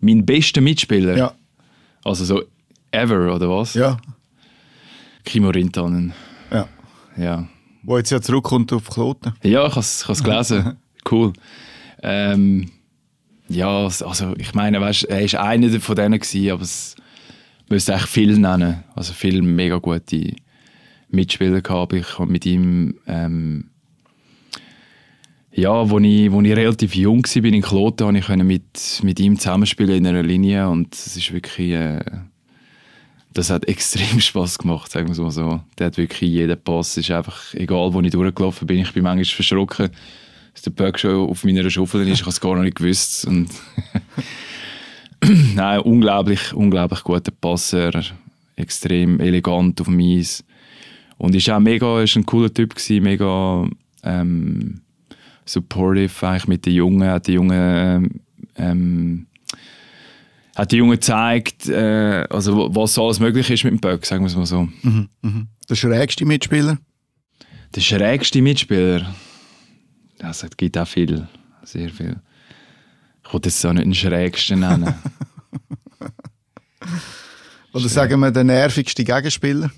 [0.01, 1.16] Mein bester Mitspieler?
[1.16, 1.35] Ja.
[2.05, 2.42] Also so
[2.90, 3.75] ever, oder was?
[3.75, 3.99] Ja.
[5.25, 6.12] Kimo Rintanen.
[6.51, 6.68] ja.
[7.16, 7.49] Ja.
[7.83, 9.33] Wo jetzt ja zurückkommt auf Kloten.
[9.42, 10.77] Ja, ich habe es gelesen.
[11.11, 11.33] cool.
[12.03, 12.70] Ähm,
[13.49, 16.96] ja, also ich meine, weißt, er war einer von denen, gewesen, aber es
[17.68, 18.83] müsste eigentlich viel nennen.
[18.94, 20.35] Also viele mega gute
[21.11, 21.92] Mitspieler gehabt.
[21.92, 23.70] Ich habe mit ihm, ähm,
[25.53, 29.38] ja, wo ich, wo ich relativ jung war in Kloten, konnte ich mit, mit ihm
[29.38, 32.01] zusammenspielen in einer Linie und es ist wirklich, äh,
[33.37, 35.61] das hat extrem Spaß gemacht, sagen wir es mal so.
[35.79, 39.25] Der hat wirklich jeden Pass, ist einfach, egal wo ich durchgelaufen bin, ich bin manchmal
[39.25, 39.90] verschrocken,
[40.53, 43.27] dass der Böck schon auf meiner Schaufel ist, ich habe es gar noch nicht gewusst
[43.27, 43.51] und
[45.55, 47.90] Nein, unglaublich, unglaublich guter Passer,
[48.55, 50.44] extrem elegant auf dem Eis.
[51.18, 53.66] Und ist auch mega, ist ein cooler Typ gewesen, mega
[54.03, 54.83] ähm,
[55.44, 58.20] supportive eigentlich mit den Jungen, hat die Jungen
[58.57, 59.27] ähm,
[60.57, 64.29] hat die Jungen gezeigt, äh, also was alles möglich ist mit dem Böck, sagen wir
[64.29, 64.66] es mal so.
[64.83, 65.49] Mhm, mhm.
[65.69, 66.79] Der schrägste Mitspieler?
[67.75, 69.14] Der schrägste Mitspieler?
[70.19, 71.29] Es gibt auch viel,
[71.62, 72.16] sehr viel.
[73.23, 74.95] Ich wollte jetzt auch nicht den schrägsten nennen.
[77.75, 79.71] Oder sagen wir den nervigsten Gegenspieler?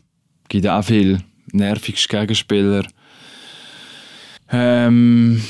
[0.49, 2.87] Gibt auch viel nervigste Gegenspieler.
[4.51, 5.43] Ähm,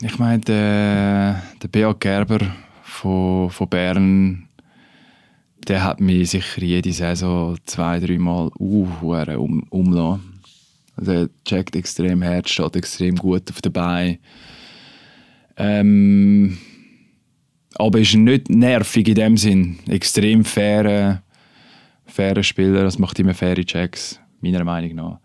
[0.00, 2.54] ich meine, der, der Beat Gerber
[2.98, 4.48] von, von Bern,
[5.66, 8.88] der hat mich sicher jede Saison zwei, dreimal uh,
[9.36, 10.40] um, umlassen.
[10.96, 14.18] Also checkt extrem hart, steht extrem gut auf der Beine.
[15.56, 16.58] Ähm,
[17.76, 19.78] aber ist nicht nervig in dem Sinn.
[19.86, 21.22] Extrem fairer,
[22.06, 25.20] fairer Spieler, das macht immer faire Checks, meiner Meinung nach.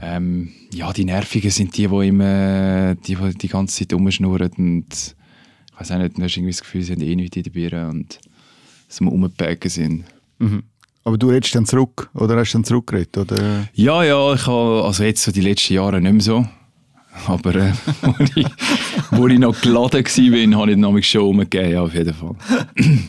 [0.00, 5.16] Ähm, ja, die Nervigen sind die, die immer die, die, ganze Zeit rumschnurren und
[5.78, 7.50] ich weiß auch nicht, du hast irgendwie das Gefühl, sie haben eh nichts in der
[7.50, 8.18] Birne und
[8.88, 10.04] dass wir rumgepacken sind.
[10.38, 10.64] Mhm.
[11.04, 13.16] Aber du redest dann zurück, oder hast du dann zurückgeredet?
[13.16, 13.68] Oder?
[13.74, 16.46] Ja, ja, ich habe, also jetzt so die letzten Jahre nicht mehr so.
[17.26, 18.46] Aber äh, wo, ich,
[19.12, 22.34] wo ich noch geladen war, habe ich noch schon umgegeben, ja, auf jeden Fall.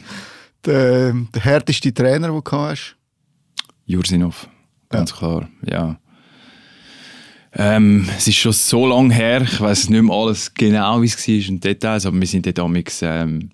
[0.66, 2.96] der, der härteste Trainer, den du hast?
[3.86, 4.48] Jursinov,
[4.90, 5.18] ganz ja.
[5.18, 6.00] klar, ja.
[7.54, 11.28] Ähm, es ist schon so lange her, ich weiß nicht mehr alles genau, wie es
[11.28, 13.50] war in Details, aber wir sind dort damals, ähm,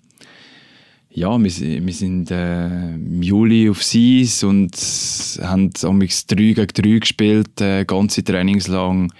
[1.10, 1.50] ja, wir,
[1.86, 4.76] wir sind äh, im Juli auf Seis und
[5.40, 9.10] haben damals 3 gegen 3 gespielt, äh, ganze Trainings lang.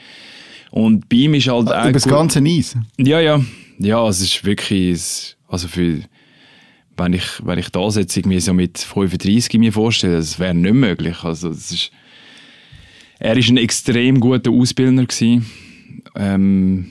[0.71, 1.85] Und bei ihm ist halt ah, auch.
[1.85, 2.77] Über das ganze Eis?
[2.99, 3.41] Ja, ja.
[3.79, 5.37] Ja, es ist wirklich.
[5.49, 6.03] Also für,
[6.99, 10.75] wenn, ich, wenn ich das jetzt irgendwie so mit 35 mir vorstelle, das wäre nicht
[10.75, 11.23] möglich.
[11.23, 11.91] Also, das ist,
[13.19, 15.07] er war ein extrem guter Ausbildner.
[16.15, 16.91] Ähm,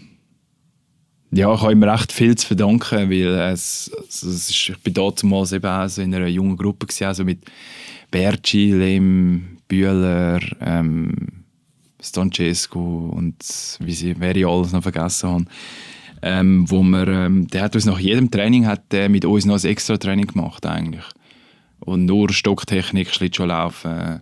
[1.32, 4.94] ja, ich habe ihm recht viel zu verdanken, weil es, also es ist, ich bin
[4.94, 7.44] damals eben auch so in einer jungen Gruppe, gewesen, also mit
[8.10, 11.14] Berci, Lem, Bühler, ähm,
[12.02, 13.36] Stancesco und
[13.80, 15.46] wie sie, wer ich alles noch vergessen habe.
[16.22, 19.62] Ähm, wo wir, ähm, der hat uns nach jedem Training hat der mit uns noch
[19.62, 21.06] ein extra Training gemacht eigentlich.
[21.80, 24.22] Und nur Stocktechnik, Schlittschuhlaufen.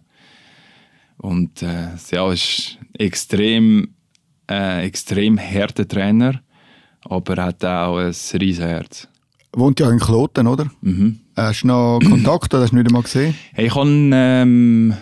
[1.24, 3.96] Und äh, ja, ist extrem,
[4.52, 6.42] äh, extrem harter Trainer,
[7.00, 9.08] aber er hat auch ein riesen Herz.
[9.54, 10.70] Wohnt ja in Kloten, oder?
[10.82, 11.22] Mhm.
[11.38, 13.36] Hast du noch Kontakt oder hast du nicht einmal gesehen?
[13.54, 14.96] Hey, ich habe ähm,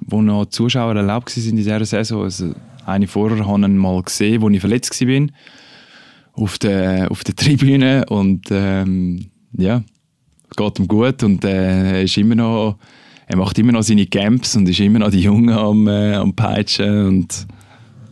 [0.00, 2.22] wo noch Zuschauer erlaubt waren in dieser Saison.
[2.22, 2.54] Also
[2.86, 5.26] eine vorher habe ich mal gesehen, wo ich verletzt war.
[6.32, 8.06] Auf der, auf der Tribüne.
[8.08, 9.82] Und ähm, ja,
[10.48, 11.22] es geht ihm gut.
[11.22, 12.78] Und äh, er, ist immer noch,
[13.28, 16.34] er macht immer noch seine Camps und ist immer noch die Jungen am, äh, am
[16.34, 17.06] Peitschen.
[17.06, 17.46] Und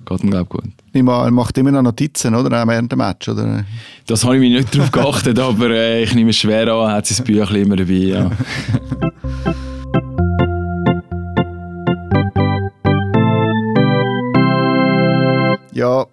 [0.05, 0.73] geht ihm, glaube ich, gut.
[0.93, 2.63] Er macht immer noch Notizen, oder?
[2.63, 3.65] Auch während dem Match, oder?
[4.07, 6.97] Das habe ich mich nicht darauf geachtet, aber äh, ich nehme es schwer an, er
[6.97, 8.31] hat sein Büchlein immer dabei, ja.
[15.73, 16.07] Ja,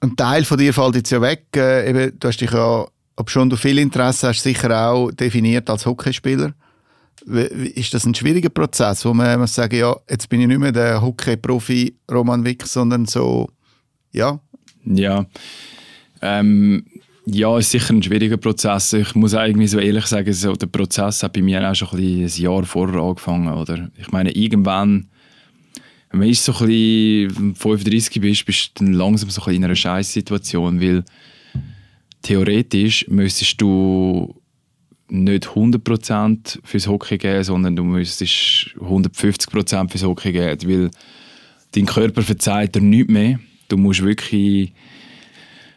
[0.00, 1.44] ein Teil von dir fällt jetzt ja weg.
[1.54, 5.70] Äh, eben, du hast dich ja, ob schon du viel Interesse hast, sicher auch definiert
[5.70, 6.52] als Hockeyspieler.
[7.22, 10.72] Ist das ein schwieriger Prozess, wo man muss sagen, ja, jetzt bin ich nicht mehr
[10.72, 13.48] der Hockey-Profi Roman Wick, sondern so,
[14.12, 14.40] ja?
[14.84, 15.26] Ja.
[16.22, 16.84] Ähm,
[17.30, 18.94] Ja, ist sicher ein schwieriger Prozess.
[18.94, 22.24] Ich muss eigentlich so ehrlich sagen, so der Prozess hat bei mir auch schon ein,
[22.24, 23.52] ein Jahr vorher angefangen.
[23.52, 23.90] Oder?
[23.98, 25.08] Ich meine, irgendwann,
[26.10, 29.64] wenn man ist so ein bisschen 35 bist, bist du dann langsam so ein in
[29.64, 31.04] einer Scheißsituation, weil
[32.22, 34.37] theoretisch müsstest du
[35.10, 40.90] nicht 100% fürs Hockey geben, sondern du müsstest 150% fürs Hockey geben, weil
[41.72, 43.38] dein Körper verzeiht dir nichts mehr.
[43.68, 44.72] Du musst wirklich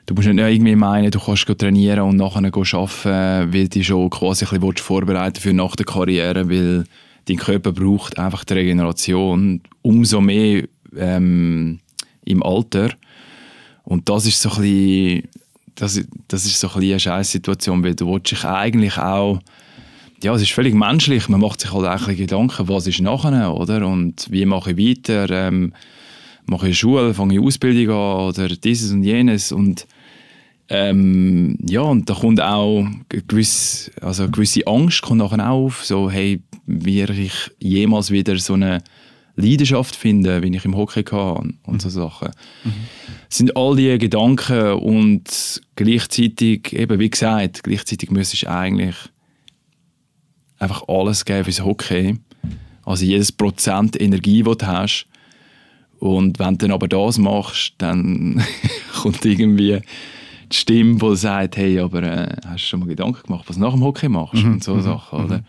[0.05, 4.45] du musst nicht irgendwie meinen, du kannst trainieren und nachher arbeiten, weil du schon quasi
[4.45, 6.85] ein bisschen vorbereiten für nach der Karriere, weil
[7.25, 10.63] dein Körper braucht einfach die Regeneration umso mehr
[10.97, 11.79] ähm,
[12.25, 12.89] im Alter.
[13.83, 15.23] Und das ist so ein bisschen,
[15.75, 19.39] das, das ist so ein eine Scheißsituation, weil du dich eigentlich auch
[20.23, 21.29] ja, es ist völlig menschlich.
[21.29, 23.87] Man macht sich halt eigentlich Gedanken, was ist nachher, oder?
[23.87, 25.27] Und wie mache ich weiter?
[25.31, 25.73] Ähm,
[26.45, 29.87] mache ich Schule, fange ich Ausbildung an oder dieses und jenes und
[30.69, 36.09] ähm, ja, und da kommt auch gewisse, also gewisse Angst kommt nachher auch auf, so,
[36.09, 38.81] hey, werde ich jemals wieder so eine
[39.35, 42.29] Leidenschaft finden, wie ich im Hockey kann und so Sachen.
[42.63, 42.73] Mhm.
[43.29, 48.95] Das sind all diese Gedanken und gleichzeitig, eben wie gesagt, gleichzeitig müsstest du eigentlich
[50.59, 52.17] einfach alles geben fürs Hockey.
[52.83, 55.07] Also jedes Prozent Energie, das du hast.
[55.99, 58.43] Und wenn du dann aber das machst, dann
[59.01, 59.81] kommt irgendwie
[60.51, 63.61] die Stimme, die sagt, hey, aber äh, hast du schon mal Gedanken gemacht, was du
[63.61, 64.53] nach dem Hockey machst mhm.
[64.53, 64.81] und so mhm.
[64.81, 65.37] Sachen, oder?
[65.37, 65.43] Mhm.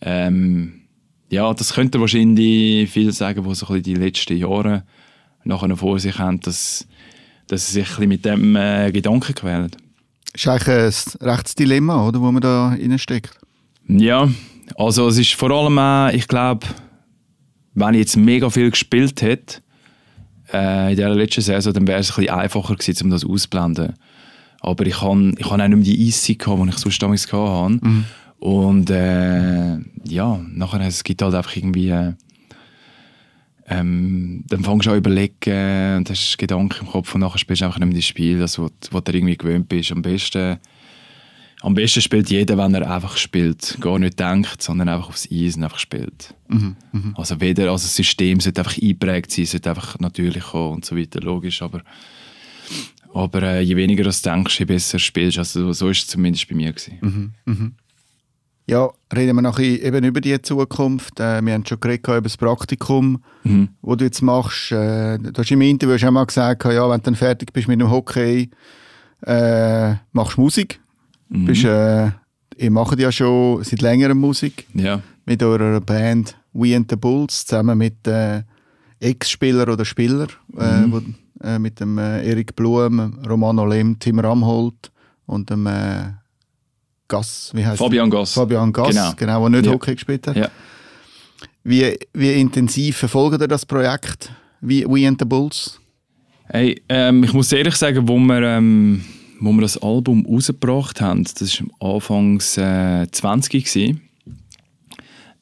[0.00, 0.80] Ähm,
[1.34, 4.84] ja, das könnte wahrscheinlich viele sagen, die so die letzten Jahre
[5.42, 6.86] nachher vor sich haben, dass,
[7.48, 9.70] dass sie sich ein mit dem äh, Gedanken quälen.
[10.32, 10.68] Das ist eigentlich
[11.20, 13.38] ein rechtes Dilemma, oder, wo man da steckt.
[13.88, 14.28] Ja,
[14.76, 16.66] also es ist vor allem auch, ich glaube,
[17.74, 19.60] wenn ich jetzt mega viel gespielt hätte,
[20.52, 23.94] äh, in der letzten Saison, dann wäre es ein bisschen einfacher gewesen, um das auszublenden.
[24.60, 25.78] Aber ich habe ich hab auch nicht mehr
[26.16, 27.78] die gehabt, die ich sonst damals hatte.
[27.82, 28.04] Mhm.
[28.44, 31.88] Und äh, ja, nachher es gibt halt einfach irgendwie...
[31.88, 32.12] Äh,
[33.66, 37.64] ähm, dann fängst du an überlegen und hast Gedanken im Kopf und nachher spielst du
[37.64, 39.92] einfach nicht mehr das Spiel, das, was, was du irgendwie gewöhnt bist.
[39.92, 40.58] Am besten
[41.62, 43.78] am besten spielt jeder, wenn er einfach spielt.
[43.80, 46.34] Gar nicht denkt, sondern einfach aufs Eis und einfach spielt.
[46.48, 47.14] Mhm, mh.
[47.16, 50.94] Also weder, also das System sollte einfach eingeprägt sein, sollte einfach natürlich kommen und so
[50.94, 51.80] weiter, logisch, aber,
[53.14, 55.38] aber äh, je weniger du denkst, je besser spielst.
[55.38, 56.74] Also so ist es zumindest bei mir.
[57.00, 57.70] Mhm, mh.
[58.66, 61.20] Ja, reden wir noch eben über die Zukunft.
[61.20, 63.68] Äh, wir haben schon geredet über das Praktikum, mhm.
[63.82, 64.72] das du jetzt machst.
[64.72, 67.80] Äh, du hast im Interview schon mal gesagt, ja, wenn du dann fertig bist mit
[67.80, 68.50] dem Hockey,
[69.26, 70.80] äh, machst du Musik.
[71.28, 71.44] Mhm.
[71.44, 72.10] Bist, äh,
[72.56, 74.66] ihr macht ja schon seit längerem Musik.
[74.72, 75.02] Ja.
[75.26, 78.42] Mit eurer Band We and the Bulls, zusammen mit äh,
[79.00, 80.92] Ex-Spieler oder Spieler, äh, mhm.
[80.92, 81.00] wo,
[81.46, 84.90] äh, mit dem äh, Erik Blum, Romano Lem, Tim Ramholt
[85.26, 85.66] und dem
[87.14, 88.32] Gass, wie heißt Fabian Gass.
[88.32, 89.72] Fabian Gass, genau, genau der nicht ja.
[89.72, 90.36] Hockey gespielt hat.
[90.36, 90.48] Ja.
[91.62, 95.78] Wie, wie intensiv verfolgt ihr das Projekt, We, We and the Bulls?
[96.46, 99.04] Hey, ähm, ich muss ehrlich sagen, wo wir ähm,
[99.40, 104.00] wo wir das Album rausgebracht haben, das war Anfangs äh, 20 gewesen.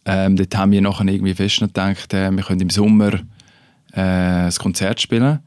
[0.04, 3.14] Ähm, dort haben wir nachher irgendwie fest gedacht, äh, wir können im Sommer
[3.92, 5.40] äh, ein Konzert spielen.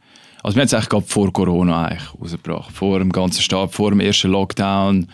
[0.43, 3.91] Also wir haben es eigentlich gerade vor Corona eigentlich rausgebracht, vor dem ganzen Start, vor
[3.91, 5.07] dem ersten Lockdown.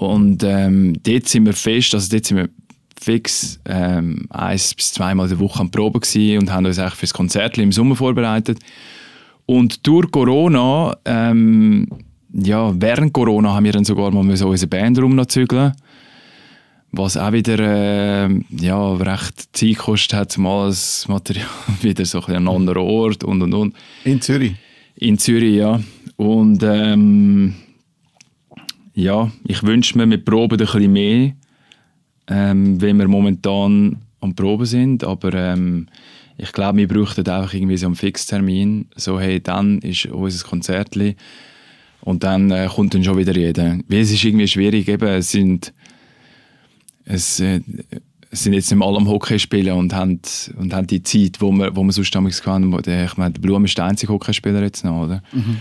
[0.00, 2.48] Und ähm, dort sind wir fest, also dort sind wir
[2.98, 6.00] fix ähm, eins bis zweimal der Woche an Probe
[6.38, 8.58] und haben uns eigentlich für das Konzert im Sommer vorbereitet.
[9.44, 11.86] Und durch Corona ähm,
[12.32, 15.74] ja, während Corona haben wir dann sogar mal unsere Band rumzügeln
[16.92, 21.46] was auch wieder äh, ja, recht Zeit gekostet hat, mal das Material
[21.82, 23.76] wieder so ein an einem anderen Ort und und und.
[24.04, 24.54] In Zürich?
[24.96, 25.78] In Zürich, ja.
[26.16, 27.54] Und ähm,
[28.94, 31.32] ja, ich wünsche mir, wir proben ein bisschen mehr,
[32.28, 35.86] ähm, wenn wir momentan am Proben sind, aber ähm,
[36.36, 41.16] ich glaube, wir bräuchten einfach irgendwie so einen Fixtermin, so hey, dann ist unser Konzertli
[42.00, 43.78] und dann äh, kommt dann schon wieder jeder.
[43.88, 45.72] Weil es ist irgendwie schwierig, eben, es sind,
[47.04, 47.60] es, äh,
[48.30, 50.20] sind jetzt nicht alle am Hockey spielen und haben,
[50.56, 52.72] und haben die Zeit, wo man, wo man sonst damals hatten.
[52.72, 55.22] Ich meine, Blum ist der einzige Hockeyspieler jetzt noch, oder?
[55.32, 55.56] Mhm.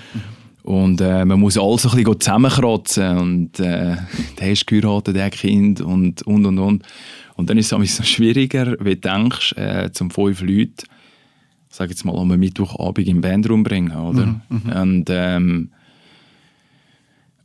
[0.64, 3.96] Und äh, man muss alles ein bisschen zusammenkratzen und äh,
[4.40, 6.84] der ist geheiratet, der Kind und und und und.
[7.36, 10.86] Und dann ist es ein bisschen schwieriger, wie du denkst, äh, zum fünf Leute,
[11.70, 14.26] sag jetzt mal, am Mittwochabend im Bandraum bringen, oder?
[14.26, 14.72] Mhm, mhm.
[14.72, 15.70] und ähm,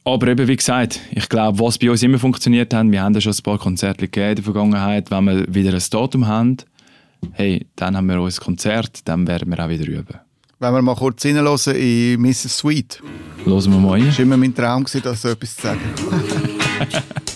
[0.07, 3.23] aber eben, wie gesagt, ich glaube, was bei uns immer funktioniert hat, wir haben ja
[3.23, 6.59] schon ein paar Konzerte gegeben in der Vergangenheit, wenn wir wieder ein Datum haben,
[7.33, 10.19] hey, dann haben wir unser Konzert, dann werden wir auch wieder üben.
[10.65, 12.57] Wenn wir mal kurz reinhören in Mrs.
[12.57, 13.03] Sweet.
[13.45, 14.09] Hören wir mal rein.
[14.09, 15.81] Es war immer mein Traum, gewesen, das so etwas zu sagen.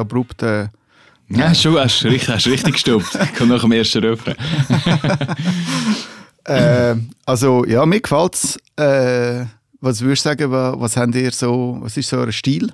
[0.00, 0.42] Sorry, abrupt.
[0.42, 0.68] Äh,
[1.28, 3.18] Ja, schon, hast du richtig, hast richtig gestoppt.
[3.38, 4.36] Kommt nach dem ersten Refrain.
[6.44, 6.94] äh,
[7.26, 8.58] also, ja, mir gefällt es.
[8.76, 9.46] Äh,
[9.80, 12.72] was würdest du sagen, wa- was habt ihr so, was ist so euer Stil?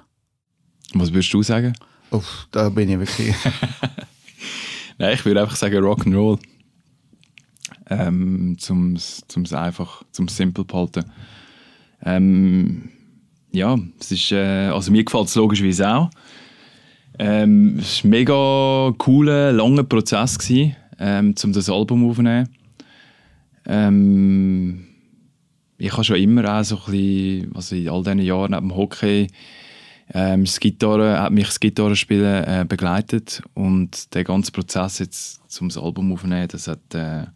[0.95, 1.74] Was würdest du sagen?
[2.11, 3.35] Uff, da bin ich wirklich.
[4.99, 6.39] Nein, ich würde einfach sagen Rock'n'Roll.
[7.89, 11.05] Ähm, zum zum einfach zum simpel behalten.
[12.03, 12.91] Ähm,
[13.53, 16.11] ja, es ist äh, also mir gefällt es logischerweise auch.
[17.18, 22.48] Ähm, es war ein mega cooler, langer Prozess gewesen, ähm, um das Album aufzunehmen.
[23.66, 24.84] Ähm,
[25.78, 28.76] ich habe schon immer auch so ein bisschen, also in all diesen Jahren neben dem
[28.76, 29.28] Hockey,
[30.12, 35.68] ähm, das Gitarre, hat mich das Gitarrespielen äh, begleitet und der ganze Prozess jetzt zum
[35.68, 37.26] das Album aufzunehmen, das hat äh,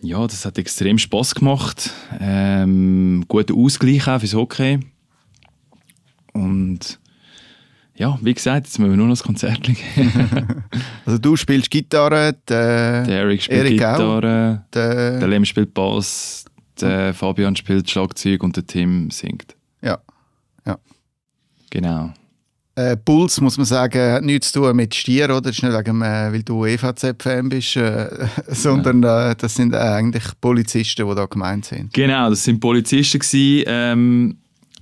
[0.00, 1.90] ja, das hat extrem Spaß gemacht.
[2.20, 4.78] Ähm, guter Ausgleich auch fürs Hockey.
[6.32, 7.00] Und
[7.98, 9.76] ja, wie gesagt, jetzt müssen wir nur noch das Konzert gehen.
[11.04, 13.96] Also, du spielst Gitarre, der, Der Eric spielt Eric auch.
[13.96, 16.44] Gitarre, der, der Lem spielt Bass,
[16.80, 19.56] der Fabian spielt Schlagzeug und der Tim singt.
[19.82, 19.98] ja.
[21.70, 22.12] Genau.
[22.74, 25.40] Äh, Puls, muss man sagen, hat nichts zu tun mit Stier, oder?
[25.40, 28.08] Das ist nicht wegen, äh, weil du EVZ-Fan bist, äh,
[28.46, 31.92] sondern äh, das sind äh, eigentlich Polizisten, die da gemeint sind.
[31.92, 33.64] Genau, das sind Polizisten gewesen.
[33.66, 34.36] Ähm,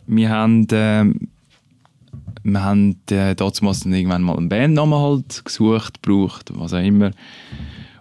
[0.06, 1.28] wir haben, ähm,
[2.52, 7.10] wir haben äh, damals dann irgendwann mal einen Bandnamen halt gesucht, gebraucht, was auch immer.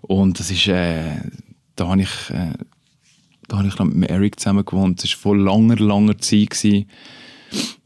[0.01, 1.15] Und das ist, äh,
[1.75, 2.53] da habe ich, äh,
[3.47, 5.03] da habe ich noch mit Eric zusammen gewohnt.
[5.03, 6.85] Das war vor langer, langer Zeit gewesen.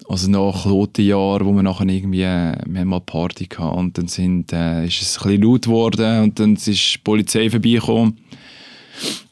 [0.09, 4.51] Also nach Klotenjahr, wo wir nachher irgendwie, äh, wir mal Party gehabt und dann sind,
[4.51, 8.17] äh, ist es ein bisschen laut geworden und dann ist die Polizei vorbeigekommen.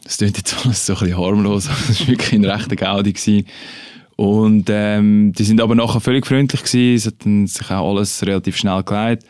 [0.03, 3.11] Das klingt jetzt alles so ein bisschen harmlos, aber das war wirklich ein rechter Gaudi.
[3.11, 3.45] Gewesen.
[4.17, 8.25] Und ähm, die sind aber nachher völlig freundlich gewesen, es hat dann sich auch alles
[8.25, 9.27] relativ schnell geleitet.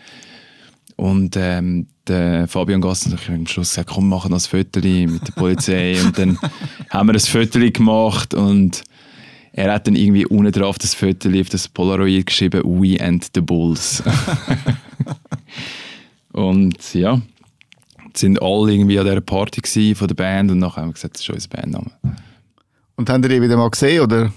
[0.95, 5.27] Und ähm, der Fabian Gassen hat am Schluss gesagt, komm, machen noch ein Foto mit
[5.27, 6.01] der Polizei.
[6.05, 6.39] und dann
[6.89, 8.81] haben wir ein Foto gemacht und
[9.51, 13.41] er hat dann irgendwie unten drauf das Foto auf das Polaroid geschrieben, We and the
[13.41, 14.01] Bulls.
[16.31, 17.21] und ja,
[18.15, 21.15] sind alle irgendwie an dieser Party gewesen von der Band und nachher haben wir gesagt,
[21.15, 21.91] das ist unser Bandname.
[22.95, 24.31] Und habt ihr die wieder mal gesehen, oder?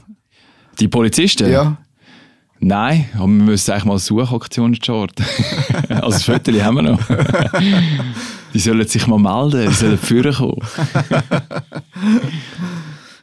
[0.80, 1.50] Die Polizisten?
[1.50, 1.76] Ja.
[2.58, 5.24] Nein, aber wir müssen eigentlich mal eine Suchaktion starten.
[5.88, 7.00] also das Foto haben wir noch.
[8.54, 10.58] die sollen sich mal melden, die sollen führen kommen.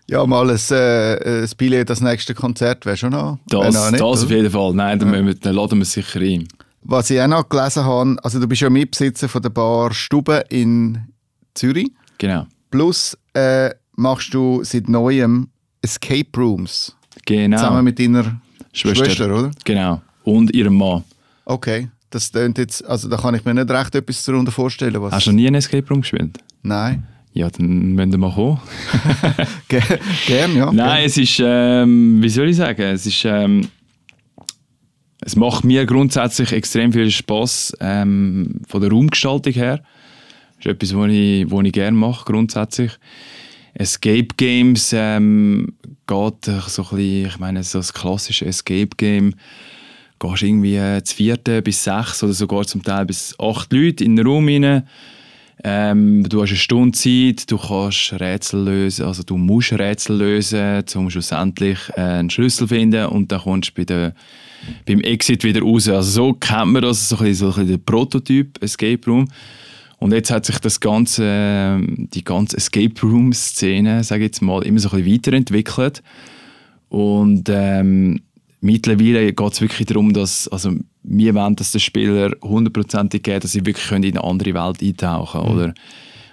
[0.10, 3.40] Ja, mal ein, äh, ein Billett das nächste Konzert wäre schon noch.
[3.50, 4.06] Das, noch das oder?
[4.06, 4.74] auf jeden Fall.
[4.74, 6.48] Nein, dann, müssen wir, dann laden wir es sicher ein.
[6.84, 10.46] Was ich auch noch gelesen habe, also du bist ja Mitbesitzer von der Bar Stube
[10.48, 11.10] in
[11.56, 11.92] Zürich.
[12.20, 12.46] Genau.
[12.72, 15.50] Plus äh, machst du seit neuem
[15.82, 16.97] Escape Rooms.
[17.26, 17.58] Genau.
[17.58, 18.40] Zusammen mit deiner
[18.74, 19.06] Schwester.
[19.06, 19.52] Schwester, oder?
[19.64, 20.02] Genau.
[20.24, 21.04] Und ihrem Mann.
[21.46, 21.90] Okay.
[22.10, 25.02] Das tönt jetzt, also da kann ich mir nicht recht etwas darunter vorstellen.
[25.02, 26.38] Was Hast du noch nie einen Escape Room gespielt?
[26.64, 27.04] Nein.
[27.34, 28.60] Ja, dann müssen wir mal kommen.
[29.68, 29.82] Ge
[30.26, 30.72] gern, ja.
[30.72, 33.68] Nein, es ist, ähm, wie soll ich sagen, es ist, ähm,
[35.22, 39.84] es macht mir grundsätzlich extrem viel Spaß ähm, von der Raumgestaltung her.
[40.58, 42.94] Das ist etwas, was ich, was ich gerne mache, grundsätzlich.
[43.78, 45.74] Escape Games ähm,
[46.08, 49.36] geht so ein bisschen, ich meine, so das klassische Escape Game,
[50.20, 54.16] gehst irgendwie äh, zu vierten bis sechs oder sogar zum Teil bis acht Leute in
[54.16, 54.84] den Raum rein.
[55.64, 60.84] Ähm, du hast eine Stunde Zeit, du kannst Rätsel lösen, also du musst Rätsel lösen,
[60.96, 64.14] um schlussendlich äh, einen Schlüssel finden und dann kommst du bei der,
[64.86, 65.88] beim Exit wieder raus.
[65.90, 69.28] Also so kennt man das, so ein bisschen, so ein bisschen der Prototyp Escape Room.
[70.00, 74.42] Und jetzt hat sich das ganze, ähm, die ganze Escape Room Szene, sage ich jetzt
[74.42, 76.04] mal, immer so ein bisschen weiterentwickelt.
[76.90, 78.22] Und ähm,
[78.62, 80.72] mittlerweile geht es wirklich darum, dass also
[81.04, 84.82] wir wollen, dass der Spieler hundertprozentig geht, dass sie wirklich können in eine andere Welt
[84.82, 85.54] eintauchen können.
[85.54, 85.74] Oder,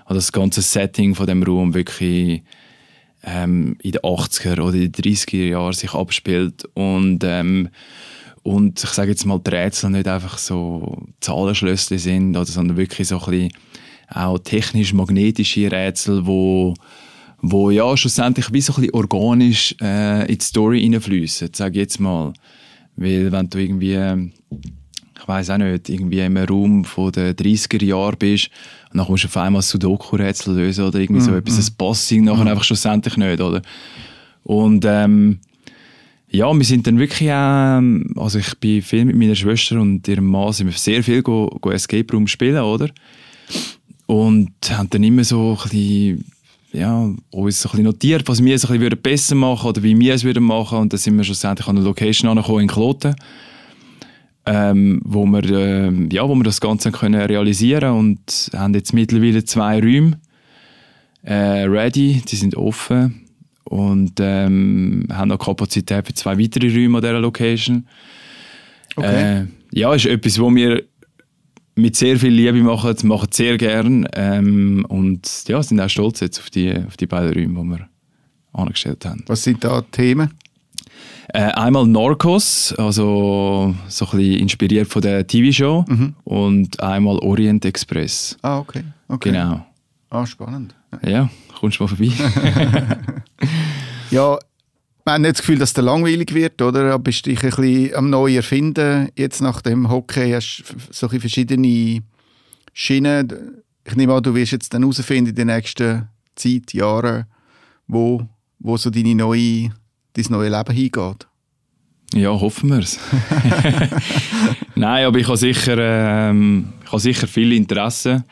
[0.06, 2.42] oder das ganze Setting von dem Raum wirklich
[3.22, 6.64] ähm, in den 80er oder in den 30er Jahren sich abspielt.
[6.74, 7.70] Und, ähm,
[8.44, 13.08] und ich sage jetzt mal, die Rätsel nicht einfach so Zahlenschlössli sind, oder, sondern wirklich
[13.08, 13.52] so ein bisschen
[14.08, 16.74] auch technisch-magnetische Rätsel, wo
[17.46, 21.80] wo ja schlussendlich wie so ein bisschen organisch äh, in die Story hineinfließen, sage ich
[21.80, 22.32] jetzt mal.
[22.96, 24.30] Weil wenn du irgendwie,
[25.20, 28.48] ich weiß auch nicht, irgendwie im Raum von den 30er Jahren bist
[28.90, 32.12] und dann kommst du auf einmal Sudoku-Rätsel lösen oder irgendwie so Mhm, etwas, das passt
[32.12, 33.60] nachher einfach schlussendlich nicht, oder?
[34.44, 35.40] Und ähm,
[36.34, 37.80] ja, wir sind dann wirklich auch,
[38.16, 41.46] also ich bin viel mit meiner Schwester und ihrem Mann sind wir sehr viel go,
[41.60, 42.90] go Escape Room spielen, oder?
[44.06, 46.24] Und haben dann immer so ein bisschen,
[46.72, 50.14] ja, uns ein bisschen notiert, was wir so ein bisschen besser machen oder wie wir
[50.14, 50.78] es würden machen.
[50.78, 53.14] Und dann sind wir schlussendlich an eine Location angekommen in Kloten,
[54.44, 59.44] ähm, wo, wir, ähm, ja, wo wir das Ganze können realisieren und haben jetzt mittlerweile
[59.44, 60.18] zwei Räume
[61.22, 63.23] äh, ready, die sind offen
[63.74, 67.88] und ähm, haben noch Kapazität für zwei weitere Räume an dieser Location.
[68.94, 69.40] Okay.
[69.40, 70.84] Äh, ja, ist etwas, wo wir
[71.74, 76.38] mit sehr viel Liebe machen, machen sehr gern ähm, und ja, sind auch stolz jetzt
[76.38, 77.88] auf die, auf die beiden Räume, die wir
[78.52, 79.24] angestellt haben.
[79.26, 80.30] Was sind da Themen?
[81.30, 85.84] Äh, einmal Narcos, also so ein bisschen inspiriert von der TV-Show
[86.22, 88.38] und einmal Orient Express.
[88.40, 88.84] Ah, okay.
[89.08, 89.32] okay.
[89.32, 89.66] Genau.
[90.10, 90.76] Ah, spannend.
[91.04, 92.12] Ja, kommst du mal vorbei?
[94.14, 94.38] Ja,
[95.04, 96.96] man hat nicht das Gefühl, dass der langweilig wird, oder?
[97.00, 99.08] Bist dich ein bisschen am neu erfinden.
[99.16, 102.00] Jetzt nach dem Hockey hast du so ein bisschen verschiedene
[102.72, 103.62] Schienen.
[103.84, 107.24] Ich nehme an, du wirst jetzt dann herausfinden in den nächsten Zeit, Jahren,
[107.88, 108.22] wo,
[108.60, 109.70] wo so deine neue,
[110.12, 111.26] dein neue Leben hingeht.
[112.14, 113.00] Ja, hoffen wir es.
[114.76, 118.22] Nein, aber ich habe sicher, ähm, ich habe sicher viel Interesse,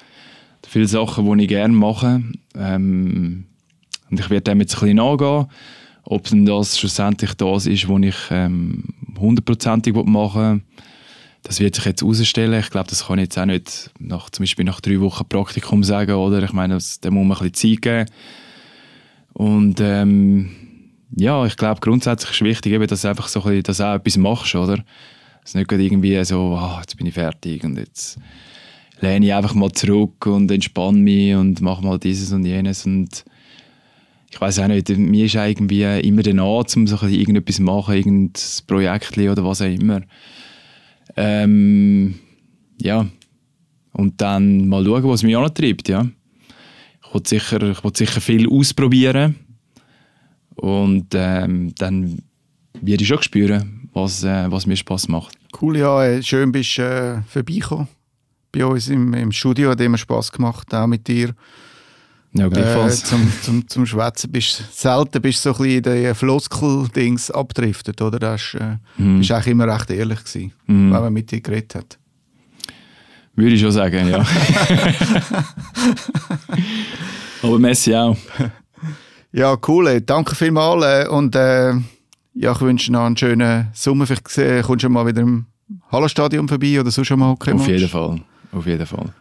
[0.64, 2.22] viele Sachen, die ich gerne mache.
[2.54, 3.46] Ähm,
[4.12, 5.46] und ich werde dem jetzt ein bisschen nachgehen,
[6.04, 8.84] ob denn das schlussendlich das ist, was ich ähm,
[9.18, 10.62] hundertprozentig machen will.
[11.44, 12.60] Das wird sich jetzt herausstellen.
[12.60, 15.82] Ich glaube, das kann ich jetzt auch nicht nach, zum Beispiel nach drei Wochen Praktikum
[15.82, 16.42] sagen, oder?
[16.42, 18.10] Ich meine, dem muss man ein bisschen Zeit geben.
[19.32, 20.50] Und ähm,
[21.16, 23.94] ja, ich glaube, grundsätzlich ist wichtig, eben, dass du einfach so ein bisschen, dass auch
[23.94, 24.84] etwas machst, oder?
[25.42, 28.18] Dass nicht irgendwie so, ah, jetzt bin ich fertig und jetzt
[29.00, 33.24] lehne ich einfach mal zurück und entspanne mich und mache mal dieses und jenes und
[34.32, 37.94] ich weiß auch nicht, mir ist irgendwie immer der Nah, um so irgendetwas zu machen,
[37.94, 38.32] irgendein
[38.66, 40.00] Projekt oder was auch immer.
[41.16, 42.14] Ähm,
[42.80, 43.06] ja,
[43.92, 46.08] und dann mal schauen, was mich antreibt, ja.
[47.04, 49.36] Ich will sicher, sicher viel ausprobieren
[50.54, 52.22] und ähm, dann
[52.80, 55.36] werde ich schon spüren, was, äh, was mir Spaß macht.
[55.60, 57.88] Cool, ja, äh, schön bist du äh, vorbeigekommen
[58.50, 61.34] bei uns im, im Studio, hat immer Spass gemacht, auch mit dir.
[62.34, 66.14] Ja, Äh, zum, zum, zum Schwätzen bist selten bist du so ein bisschen in den
[66.14, 68.18] Floskel-Dings abdriftet, oder?
[68.18, 69.18] Du hast, äh, Mhm.
[69.18, 70.92] bist eigentlich immer recht ehrlich gewesen, Mhm.
[70.92, 71.98] wenn man mit dir geredet hat.
[73.34, 74.24] Würde ich schon sagen, ja.
[77.42, 78.16] Aber Messi auch.
[79.32, 79.88] Ja, cool.
[79.88, 81.72] Äh, danke vielmals äh, und äh,
[82.34, 84.06] ja, ich wünsche noch einen schönen Sommer.
[84.06, 85.46] Vielleicht äh, kommst du mal wieder im
[85.90, 88.20] Hallenstadion vorbei oder sonst schon mal Auf jeden Fall.
[88.52, 89.12] Auf jeden Fall.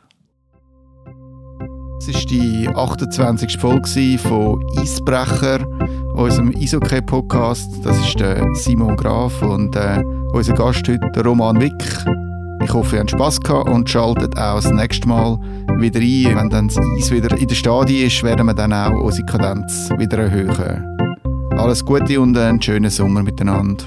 [2.04, 3.60] Es war die 28.
[3.60, 5.60] Folge von Eisbrecher,
[6.16, 7.70] unserem Eishockey-Podcast.
[7.84, 8.18] Das ist
[8.64, 11.86] Simon Graf und äh, unser Gast heute, Roman Wick.
[12.64, 15.38] Ich hoffe, ihr habt Spass gehabt und schaltet auch das nächste Mal
[15.78, 16.36] wieder ein.
[16.36, 19.92] Wenn dann das Eis wieder in der Stadie ist, werden wir dann auch unsere Kadenz
[20.00, 20.84] wieder erhöhen.
[21.56, 23.86] Alles Gute und einen schönen Sommer miteinander.